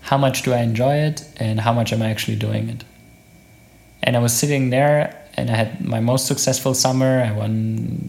[0.00, 2.84] how much do I enjoy it and how much am I actually doing it.
[4.02, 7.22] And I was sitting there and I had my most successful summer.
[7.22, 8.08] I won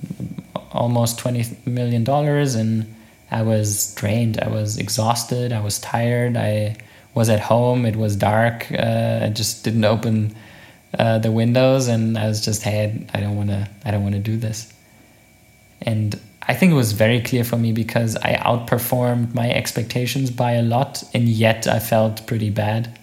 [0.71, 2.93] almost twenty million dollars, and
[3.31, 4.39] I was drained.
[4.39, 5.51] I was exhausted.
[5.51, 6.37] I was tired.
[6.37, 6.75] I
[7.13, 7.85] was at home.
[7.85, 8.71] It was dark.
[8.71, 10.35] Uh, I just didn't open
[10.99, 13.67] uh, the windows, and I was just, hey, I don't want to.
[13.83, 14.71] I don't want to do this.
[15.81, 20.53] And I think it was very clear for me because I outperformed my expectations by
[20.53, 22.99] a lot, and yet I felt pretty bad.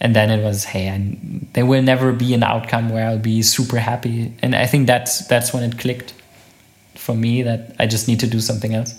[0.00, 1.16] And then it was hey I,
[1.52, 4.32] there will never be an outcome where i'll be super happy.
[4.40, 6.14] And i think that's that's when it clicked
[6.94, 8.94] for me that i just need to do something else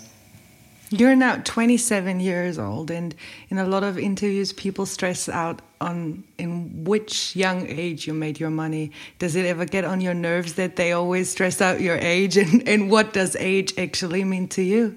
[0.92, 3.14] you're now 27 years old and
[3.48, 8.38] in a lot of interviews people stress out on in which young age you made
[8.38, 11.96] your money does it ever get on your nerves that they always stress out your
[11.96, 14.96] age and, and what does age actually mean to you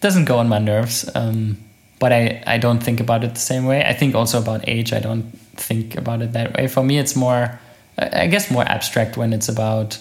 [0.00, 1.56] doesn't go on my nerves um,
[2.04, 3.82] but I, I don't think about it the same way.
[3.82, 5.24] I think also about age, I don't
[5.56, 6.66] think about it that way.
[6.66, 7.58] For me, it's more,
[7.96, 9.98] I guess, more abstract when it's about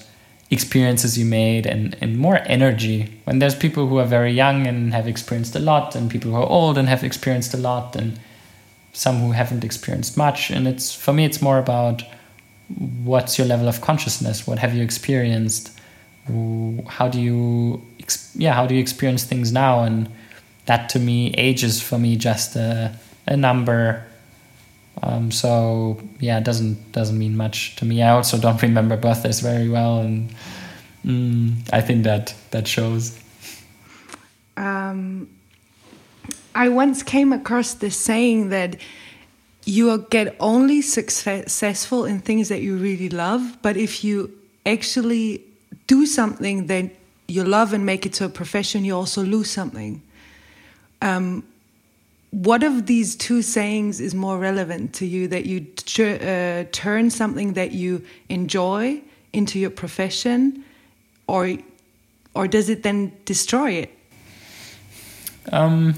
[0.53, 3.09] experiences you made and, and more energy.
[3.25, 6.37] When there's people who are very young and have experienced a lot, and people who
[6.37, 8.19] are old and have experienced a lot, and
[8.93, 10.51] some who haven't experienced much.
[10.51, 12.03] And it's for me, it's more about
[13.03, 14.47] what's your level of consciousness?
[14.47, 15.71] What have you experienced?
[16.87, 17.81] How do you,
[18.35, 19.83] yeah, how do you experience things now?
[19.83, 20.09] And
[20.65, 22.97] that to me, age is for me just a,
[23.27, 24.05] a number.
[25.05, 28.01] Um, so yeah, it doesn't doesn't mean much to me.
[28.01, 30.33] I also don't remember birthdays very well, and
[31.05, 33.19] mm, I think that that shows.
[34.55, 35.29] Um,
[36.55, 38.77] I once came across this saying that
[39.65, 44.31] you get only successful in things that you really love, but if you
[44.65, 45.41] actually
[45.87, 46.91] do something that
[47.27, 50.01] you love and make it to a profession, you also lose something.
[51.01, 51.43] Um,
[52.33, 55.67] what of these two sayings is more relevant to you that you
[56.03, 58.99] uh, turn something that you enjoy
[59.33, 60.63] into your profession
[61.27, 61.53] or
[62.33, 63.95] or does it then destroy it?
[65.51, 65.93] Um,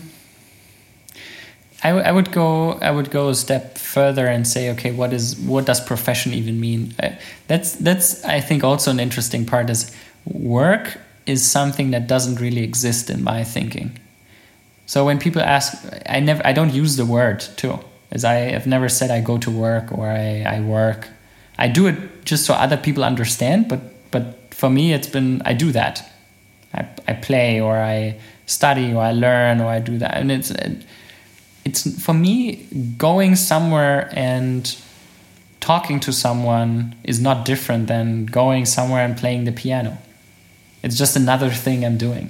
[1.81, 5.37] I, I would go I would go a step further and say okay what is
[5.37, 6.93] what does profession even mean?
[7.01, 7.11] Uh,
[7.47, 9.89] that's that's I think also an interesting part is
[10.25, 13.97] work is something that doesn't really exist in my thinking
[14.85, 15.73] so when people ask,
[16.07, 17.79] I never, I don't use the word too,
[18.11, 21.07] as I have never said I go to work or I, I work.
[21.57, 23.79] I do it just so other people understand, but
[24.11, 26.09] but for me, it's been I do that.
[26.73, 30.51] I, I play or I study or I learn or I do that, and it's
[31.65, 32.67] it's for me
[32.97, 34.75] going somewhere and
[35.59, 39.97] talking to someone is not different than going somewhere and playing the piano.
[40.83, 42.29] It's just another thing I'm doing.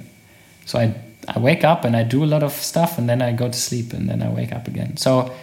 [0.64, 0.94] So I
[1.28, 3.58] I wake up and I do a lot of stuff and then I go to
[3.58, 4.96] sleep and then I wake up again.
[4.96, 5.34] So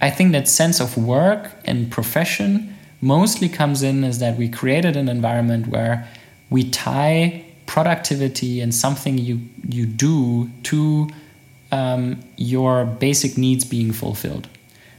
[0.00, 4.96] I think that sense of work and profession mostly comes in is that we created
[4.96, 6.08] an environment where
[6.50, 11.08] we tie productivity and something you you do to
[11.70, 14.48] um, your basic needs being fulfilled.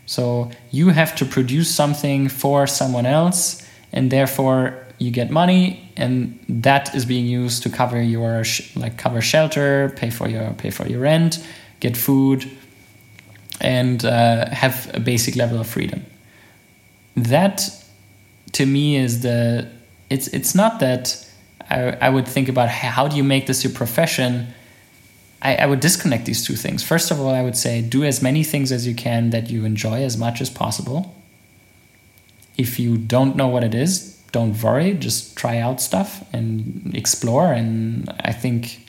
[0.05, 6.39] So you have to produce something for someone else, and therefore you get money, and
[6.47, 8.43] that is being used to cover your
[8.75, 11.45] like cover shelter, pay for your pay for your rent,
[11.79, 12.49] get food,
[13.61, 16.05] and uh, have a basic level of freedom.
[17.15, 17.69] That,
[18.53, 19.69] to me, is the
[20.09, 21.25] it's it's not that
[21.69, 24.47] I, I would think about how do you make this your profession.
[25.41, 26.83] I, I would disconnect these two things.
[26.83, 29.65] First of all, I would say do as many things as you can that you
[29.65, 31.13] enjoy as much as possible.
[32.57, 34.93] If you don't know what it is, don't worry.
[34.95, 37.53] Just try out stuff and explore.
[37.53, 38.86] And I think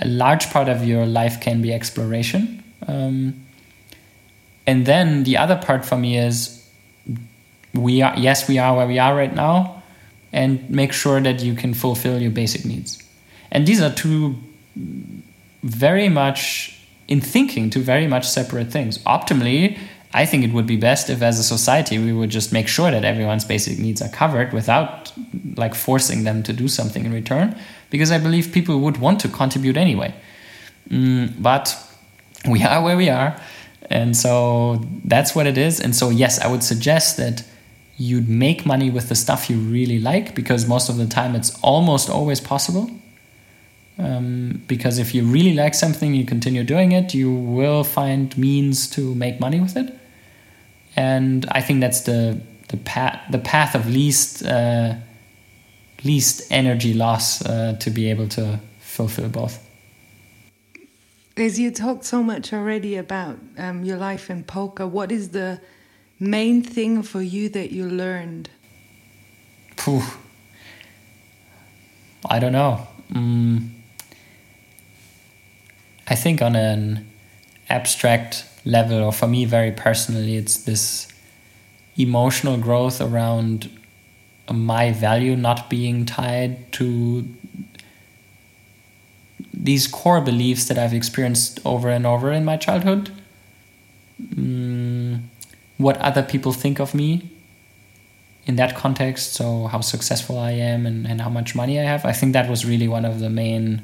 [0.00, 2.62] a large part of your life can be exploration.
[2.86, 3.46] Um,
[4.66, 6.56] and then the other part for me is
[7.72, 9.82] we are yes we are where we are right now
[10.32, 13.02] and make sure that you can fulfill your basic needs
[13.52, 14.34] and these are two
[15.62, 19.78] very much in thinking two very much separate things optimally
[20.22, 22.90] i think it would be best if as a society we would just make sure
[22.90, 25.12] that everyone's basic needs are covered without
[25.56, 27.56] like forcing them to do something in return
[27.90, 30.12] because i believe people would want to contribute anyway
[30.88, 31.76] mm, but
[32.48, 33.30] we are where we are
[33.90, 34.32] and so
[35.04, 37.44] that's what it is and so yes i would suggest that
[37.96, 41.58] you'd make money with the stuff you really like because most of the time it's
[41.62, 42.90] almost always possible.
[43.98, 48.88] Um, because if you really like something, you continue doing it, you will find means
[48.90, 49.98] to make money with it.
[50.96, 54.94] And I think that's the the path the path of least uh,
[56.04, 59.62] least energy loss uh, to be able to fulfill both.
[61.36, 65.60] As you talked so much already about um, your life in poker, what is the
[66.18, 68.48] main thing for you that you learned?
[69.76, 70.02] Phew.
[72.28, 72.86] I don't know.
[73.12, 73.68] Mm.
[76.08, 77.06] I think on an
[77.68, 81.08] abstract level, or for me very personally, it's this
[81.96, 83.70] emotional growth around
[84.52, 87.26] my value not being tied to
[89.52, 93.10] these core beliefs that I've experienced over and over in my childhood.
[94.22, 95.22] Mm
[95.78, 97.28] what other people think of me
[98.46, 99.34] in that context.
[99.34, 102.04] So, how successful I am and, and how much money I have.
[102.04, 103.82] I think that was really one of the main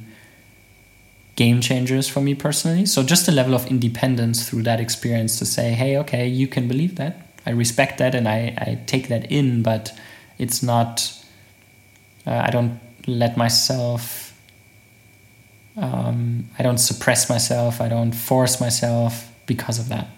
[1.36, 2.86] game changers for me personally.
[2.86, 6.68] So, just a level of independence through that experience to say, hey, okay, you can
[6.68, 7.28] believe that.
[7.46, 9.92] I respect that and I, I take that in, but
[10.38, 11.12] it's not,
[12.26, 14.28] uh, I don't let myself.
[15.76, 17.80] Um, I don't suppress myself.
[17.80, 20.08] I don't force myself because of that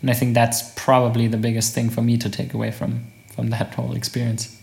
[0.00, 3.04] and I think that's probably the biggest thing for me to take away from
[3.34, 4.60] from that whole experience.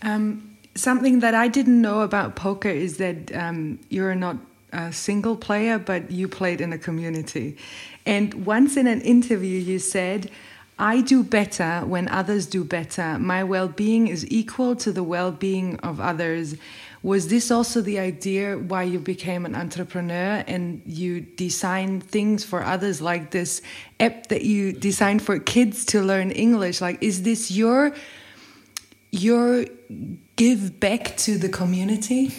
[0.00, 4.36] Um, something that I didn't know about poker is that um, you're not
[4.72, 7.56] a single player, but you played in a community.
[8.06, 10.30] And once in an interview, you said.
[10.78, 13.16] I do better when others do better.
[13.18, 16.56] My well being is equal to the well being of others.
[17.02, 22.62] Was this also the idea why you became an entrepreneur and you designed things for
[22.62, 23.60] others like this
[23.98, 26.80] app that you designed for kids to learn English?
[26.80, 27.94] Like, is this your
[29.10, 29.66] your
[30.36, 32.32] give back to the community?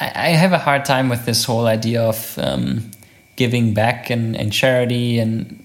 [0.00, 2.90] I, have a hard time with this whole idea of um,
[3.36, 5.64] giving back and, and charity and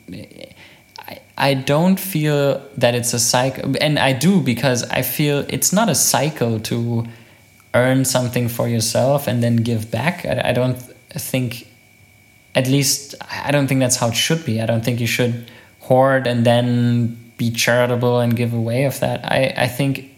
[1.39, 5.87] I don't feel that it's a cycle, and I do because I feel it's not
[5.87, 7.05] a cycle to
[7.73, 10.25] earn something for yourself and then give back.
[10.25, 10.75] I, I don't
[11.11, 11.65] think,
[12.55, 14.59] at least, I don't think that's how it should be.
[14.59, 15.49] I don't think you should
[15.79, 19.23] hoard and then be charitable and give away of that.
[19.23, 20.08] I, I think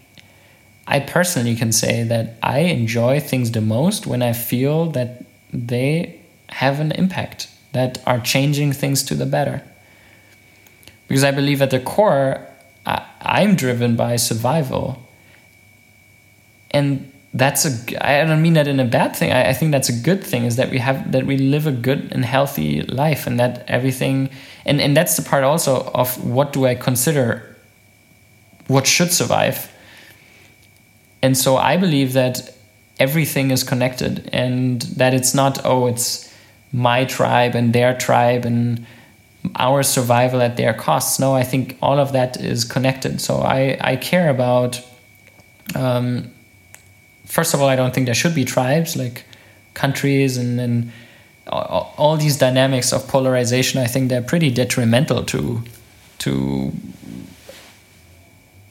[0.92, 6.20] I personally can say that I enjoy things the most when I feel that they
[6.50, 9.62] have an impact, that are changing things to the better.
[11.08, 12.46] Because I believe at the core,
[12.84, 15.02] I, I'm driven by survival.
[16.70, 17.70] And that's a
[18.06, 20.44] i don't mean that in a bad thing I, I, think that's a good thing
[20.44, 24.28] is that we have that we live a good and healthy life and that everything
[24.66, 27.56] and and that's the part also of what do i consider
[28.66, 29.71] what should survive
[31.22, 32.54] and so i believe that
[32.98, 36.32] everything is connected and that it's not oh it's
[36.72, 38.86] my tribe and their tribe and
[39.56, 43.76] our survival at their costs no i think all of that is connected so i
[43.80, 44.82] i care about
[45.74, 46.30] um,
[47.32, 49.24] first of all, I don't think there should be tribes like
[49.74, 50.92] countries and, and
[51.46, 53.80] all, all these dynamics of polarization.
[53.80, 55.62] I think they're pretty detrimental to
[56.18, 56.72] to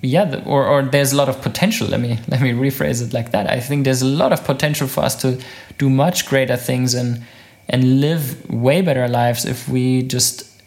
[0.01, 1.87] yeah, the, or or there's a lot of potential.
[1.87, 3.49] Let me let me rephrase it like that.
[3.49, 5.39] I think there's a lot of potential for us to
[5.77, 7.21] do much greater things and
[7.69, 10.61] and live way better lives if we just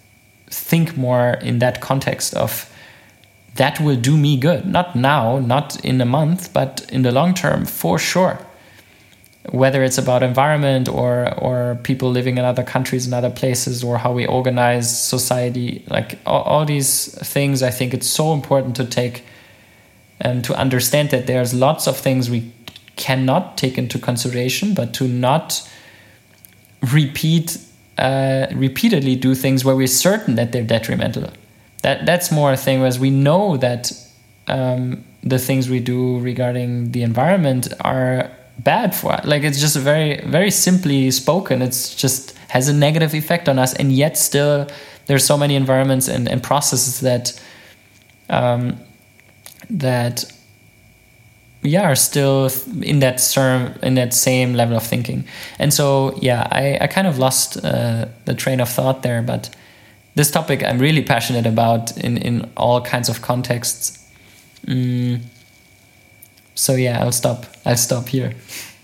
[0.48, 2.70] think more in that context of
[3.56, 4.66] that will do me good.
[4.66, 8.38] Not now, not in a month, but in the long term, for sure.
[9.50, 13.98] Whether it's about environment or or people living in other countries and other places or
[13.98, 18.84] how we organize society, like all, all these things, I think it's so important to
[18.84, 19.24] take
[20.20, 22.52] and to understand that there's lots of things we
[22.96, 25.68] cannot take into consideration, but to not
[26.92, 27.58] repeat
[27.98, 31.30] uh, repeatedly do things where we're certain that they're detrimental.
[31.82, 33.92] That that's more a thing, whereas we know that
[34.48, 39.24] um, the things we do regarding the environment are bad for us.
[39.24, 41.62] Like it's just very very simply spoken.
[41.62, 44.68] It's just has a negative effect on us, and yet still
[45.06, 47.40] there's so many environments and, and processes that
[48.30, 48.78] um,
[49.70, 50.24] that
[51.62, 52.50] yeah are still
[52.82, 55.24] in that term in that same level of thinking
[55.58, 59.48] and so yeah i, I kind of lost uh, the train of thought there but
[60.14, 64.06] this topic i'm really passionate about in in all kinds of contexts
[64.66, 65.20] mm.
[66.54, 67.46] So yeah i'll stop.
[67.64, 68.34] I'll stop here.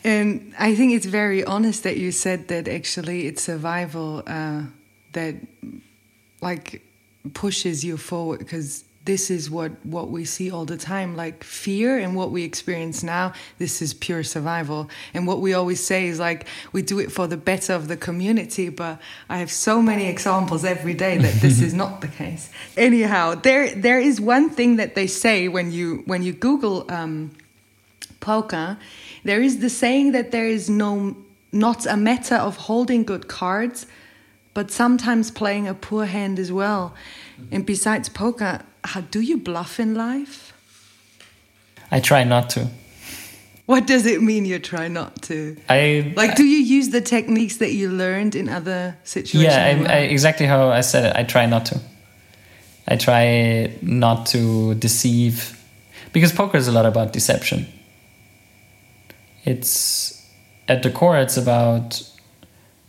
[0.05, 4.63] And i think it's very honest that you said that actually it's survival uh,
[5.13, 5.35] that
[6.41, 6.83] like
[7.35, 11.99] pushes you forward because this is what what we see all the time like fear
[11.99, 14.91] and what we experience now this is pure survival.
[15.15, 17.97] And what we always say is like we do it for the better of the
[17.97, 22.51] community but i have so many examples every day that this is not the case.
[22.77, 27.31] Anyhow there there is one thing that they say when you when you google um,
[28.21, 28.77] poker
[29.25, 31.17] there is the saying that there is no
[31.53, 33.87] not a matter of holding good cards
[34.55, 36.95] but sometimes playing a poor hand as well
[37.51, 40.53] and besides poker how do you bluff in life?
[41.91, 42.69] I try not to.
[43.67, 45.57] What does it mean you try not to?
[45.69, 46.35] I like.
[46.35, 49.55] Do you use the techniques that you learned in other situations?
[49.55, 51.17] Yeah, I, I, exactly how I said it.
[51.17, 51.81] I try not to.
[52.89, 55.57] I try not to deceive,
[56.13, 57.67] because poker is a lot about deception.
[59.45, 60.27] It's
[60.69, 61.19] at the core.
[61.19, 62.03] It's about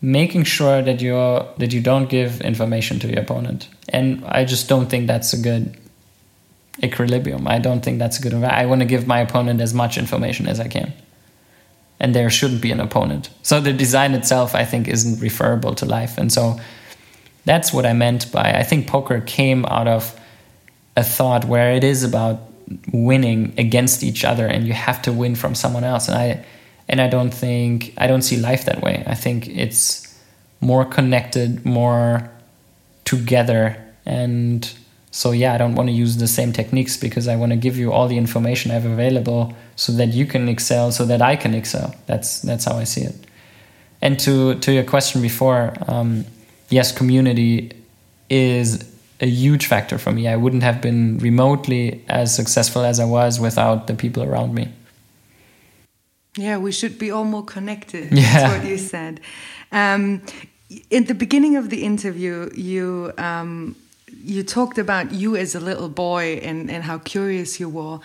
[0.02, 4.68] making sure that you're that you don't give information to your opponent, and I just
[4.68, 5.78] don't think that's a good
[6.84, 7.47] equilibrium.
[7.47, 8.34] I don't think that's a good.
[8.34, 10.93] I want to give my opponent as much information as I can,
[11.99, 13.30] and there shouldn't be an opponent.
[13.43, 16.60] So the design itself, I think, isn't referable to life, and so
[17.45, 18.54] that's what I meant by.
[18.54, 20.20] I think poker came out of
[20.95, 22.51] a thought where it is about
[22.92, 26.46] winning against each other, and you have to win from someone else, and I.
[26.90, 29.02] And I don't think I don't see life that way.
[29.08, 30.20] I think it's
[30.60, 32.30] more connected, more
[33.06, 34.70] together, and
[35.12, 37.78] so yeah, I don't want to use the same techniques because I want to give
[37.78, 41.36] you all the information I have available so that you can excel, so that I
[41.36, 41.94] can excel.
[42.08, 43.16] That's that's how I see it.
[44.02, 46.26] And to to your question before, um,
[46.70, 47.72] yes, community
[48.30, 48.84] is
[49.22, 50.28] a huge factor for me.
[50.28, 54.70] I wouldn't have been remotely as successful as I was without the people around me.
[56.38, 58.12] Yeah, we should be all more connected.
[58.12, 58.34] Yeah.
[58.34, 59.20] That's what you said.
[59.72, 60.22] Um,
[60.90, 63.76] in the beginning of the interview, you um,
[64.24, 68.00] you talked about you as a little boy and, and how curious you were.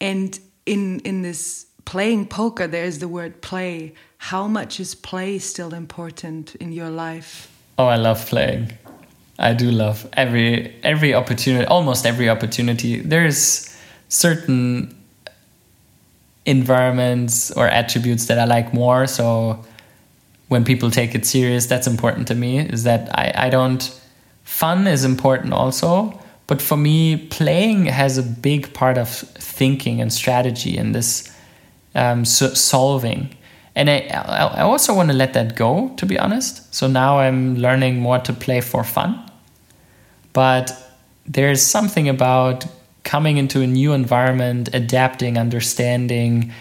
[0.00, 3.94] And in in this playing poker, there's the word play.
[4.18, 7.48] How much is play still important in your life?
[7.78, 8.72] Oh, I love playing.
[9.42, 13.00] I do love every every opportunity, almost every opportunity.
[13.00, 13.74] There's
[14.08, 14.96] certain
[16.46, 19.06] environments or attributes that I like more.
[19.06, 19.64] So
[20.48, 22.58] when people take it serious, that's important to me.
[22.58, 23.82] Is that I, I don't
[24.44, 30.12] fun is important also but for me playing has a big part of thinking and
[30.12, 31.34] strategy and this
[31.94, 33.34] um, so solving
[33.74, 34.00] and I,
[34.58, 38.18] I also want to let that go to be honest so now i'm learning more
[38.18, 39.18] to play for fun
[40.32, 40.72] but
[41.26, 42.66] there's something about
[43.04, 46.52] coming into a new environment adapting understanding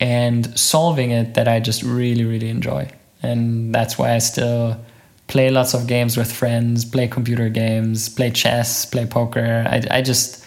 [0.00, 2.88] and solving it that i just really really enjoy
[3.22, 4.78] and that's why i still
[5.26, 9.64] play lots of games with friends, play computer games, play chess, play poker.
[9.66, 10.44] I, I just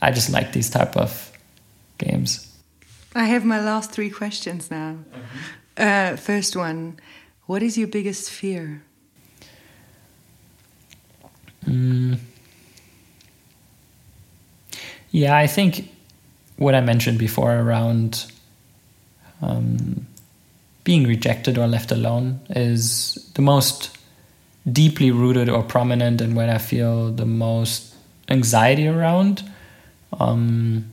[0.00, 1.32] I just like these type of
[1.98, 2.44] games.
[3.14, 4.98] I have my last three questions now.
[5.12, 5.38] Mm-hmm.
[5.76, 7.00] Uh, first one,
[7.46, 8.82] what is your biggest fear?
[11.68, 12.18] Mm.
[15.10, 15.90] Yeah, I think
[16.56, 18.26] what I mentioned before around
[19.40, 20.06] um,
[20.84, 23.96] being rejected or left alone is the most
[24.70, 27.94] deeply rooted or prominent and when I feel the most
[28.28, 29.42] anxiety around.
[30.18, 30.90] Um,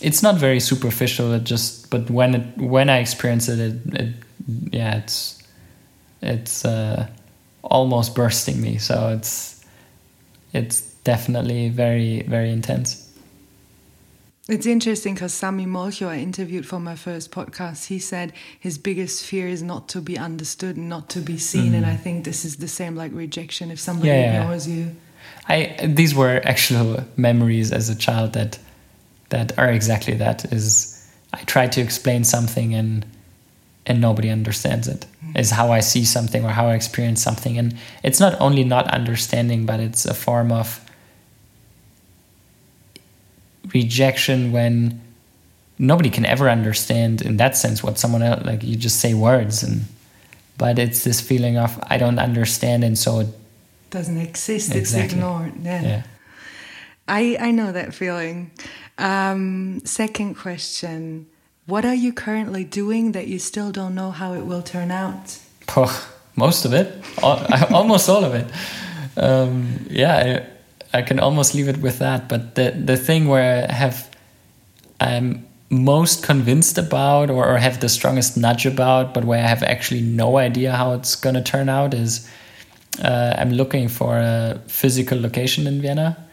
[0.00, 1.32] it's not very superficial.
[1.32, 4.14] It just, but when it when I experience it, it, it
[4.72, 5.42] yeah, it's
[6.20, 7.06] it's uh,
[7.62, 8.78] almost bursting me.
[8.78, 9.61] So it's
[10.52, 13.08] it's definitely very very intense.
[14.48, 19.24] It's interesting because Samy Molcho, I interviewed for my first podcast, he said his biggest
[19.24, 21.72] fear is not to be understood and not to be seen.
[21.72, 21.76] Mm.
[21.76, 24.96] And I think this is the same like rejection if somebody yeah, ignores you.
[25.48, 28.58] I these were actual memories as a child that
[29.28, 30.52] that are exactly that.
[30.52, 33.06] Is I tried to explain something and
[33.86, 35.06] and nobody understands it.
[35.24, 35.50] Mm.
[35.50, 39.66] How I see something or how I experience something, and it's not only not understanding,
[39.66, 40.80] but it's a form of
[43.72, 45.00] rejection when
[45.78, 49.62] nobody can ever understand in that sense what someone else like you just say words
[49.62, 49.82] and
[50.58, 53.28] but it's this feeling of I don't understand and so it
[53.90, 55.04] doesn't exist exactly.
[55.04, 55.82] it's ignored yeah.
[55.82, 56.02] yeah.
[57.08, 58.50] I I know that feeling
[58.98, 61.26] um, second question
[61.66, 65.38] what are you currently doing that you still don't know how it will turn out
[65.76, 68.46] oh, most of it almost all of it
[69.16, 70.46] um, yeah
[70.94, 72.28] I can almost leave it with that.
[72.28, 74.10] But the the thing where I have
[75.00, 79.62] I'm most convinced about or, or have the strongest nudge about, but where I have
[79.62, 82.28] actually no idea how it's going to turn out is
[83.02, 86.28] uh, I'm looking for a physical location in Vienna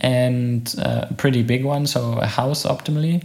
[0.00, 3.24] and uh, a pretty big one, so a house optimally.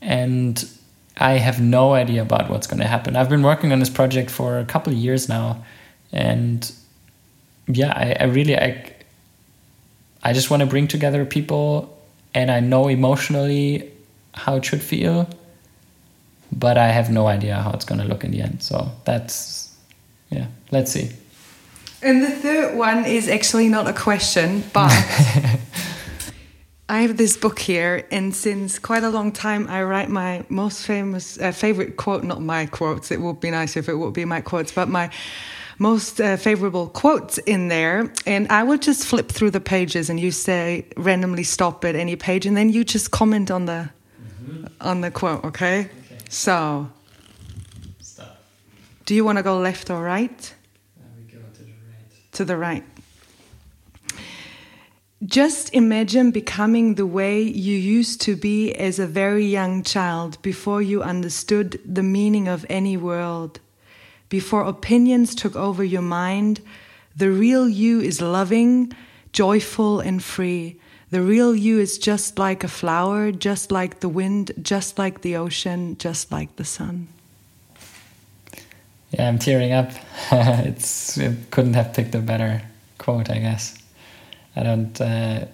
[0.00, 0.68] And
[1.16, 3.16] I have no idea about what's going to happen.
[3.16, 5.64] I've been working on this project for a couple of years now,
[6.12, 6.70] and
[7.66, 8.94] yeah, I, I really I
[10.22, 11.96] I just want to bring together people
[12.34, 13.90] and I know emotionally
[14.34, 15.28] how it should feel,
[16.52, 18.62] but I have no idea how it's going to look in the end.
[18.62, 19.74] So that's,
[20.30, 21.10] yeah, let's see.
[22.02, 24.92] And the third one is actually not a question, but
[26.90, 30.86] I have this book here, and since quite a long time, I write my most
[30.86, 34.24] famous, uh, favorite quote, not my quotes, it would be nice if it would be
[34.24, 35.10] my quotes, but my
[35.78, 38.10] most uh, favorable quotes in there.
[38.26, 42.16] And I will just flip through the pages and you say, randomly stop at any
[42.16, 43.90] page, and then you just comment on the,
[44.22, 44.66] mm-hmm.
[44.80, 45.80] on the quote, okay?
[45.80, 45.90] okay.
[46.30, 46.90] So,
[48.00, 48.40] Stop.
[49.04, 50.54] do you want to go left or right?
[51.18, 52.32] we go to the right.
[52.32, 52.84] To the right.
[55.24, 60.80] Just imagine becoming the way you used to be as a very young child before
[60.80, 63.58] you understood the meaning of any world.
[64.28, 66.60] Before opinions took over your mind,
[67.16, 68.92] the real you is loving,
[69.32, 70.76] joyful, and free.
[71.10, 75.34] The real you is just like a flower, just like the wind, just like the
[75.36, 77.08] ocean, just like the sun.
[79.10, 79.90] Yeah, I'm tearing up.
[80.32, 82.62] it's it couldn't have picked a better
[82.98, 83.77] quote, I guess.
[84.58, 85.46] I don't uh,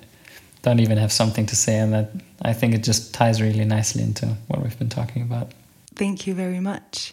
[0.62, 2.10] don't even have something to say on that.
[2.40, 5.52] I think it just ties really nicely into what we've been talking about.
[5.94, 7.12] Thank you very much.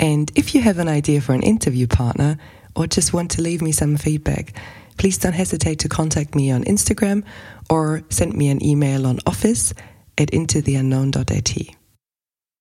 [0.00, 2.36] And if you have an idea for an interview partner
[2.74, 4.54] or just want to leave me some feedback,
[4.98, 7.22] please don't hesitate to contact me on Instagram
[7.70, 9.72] or send me an email on office
[10.18, 11.76] at intotheunknown.at.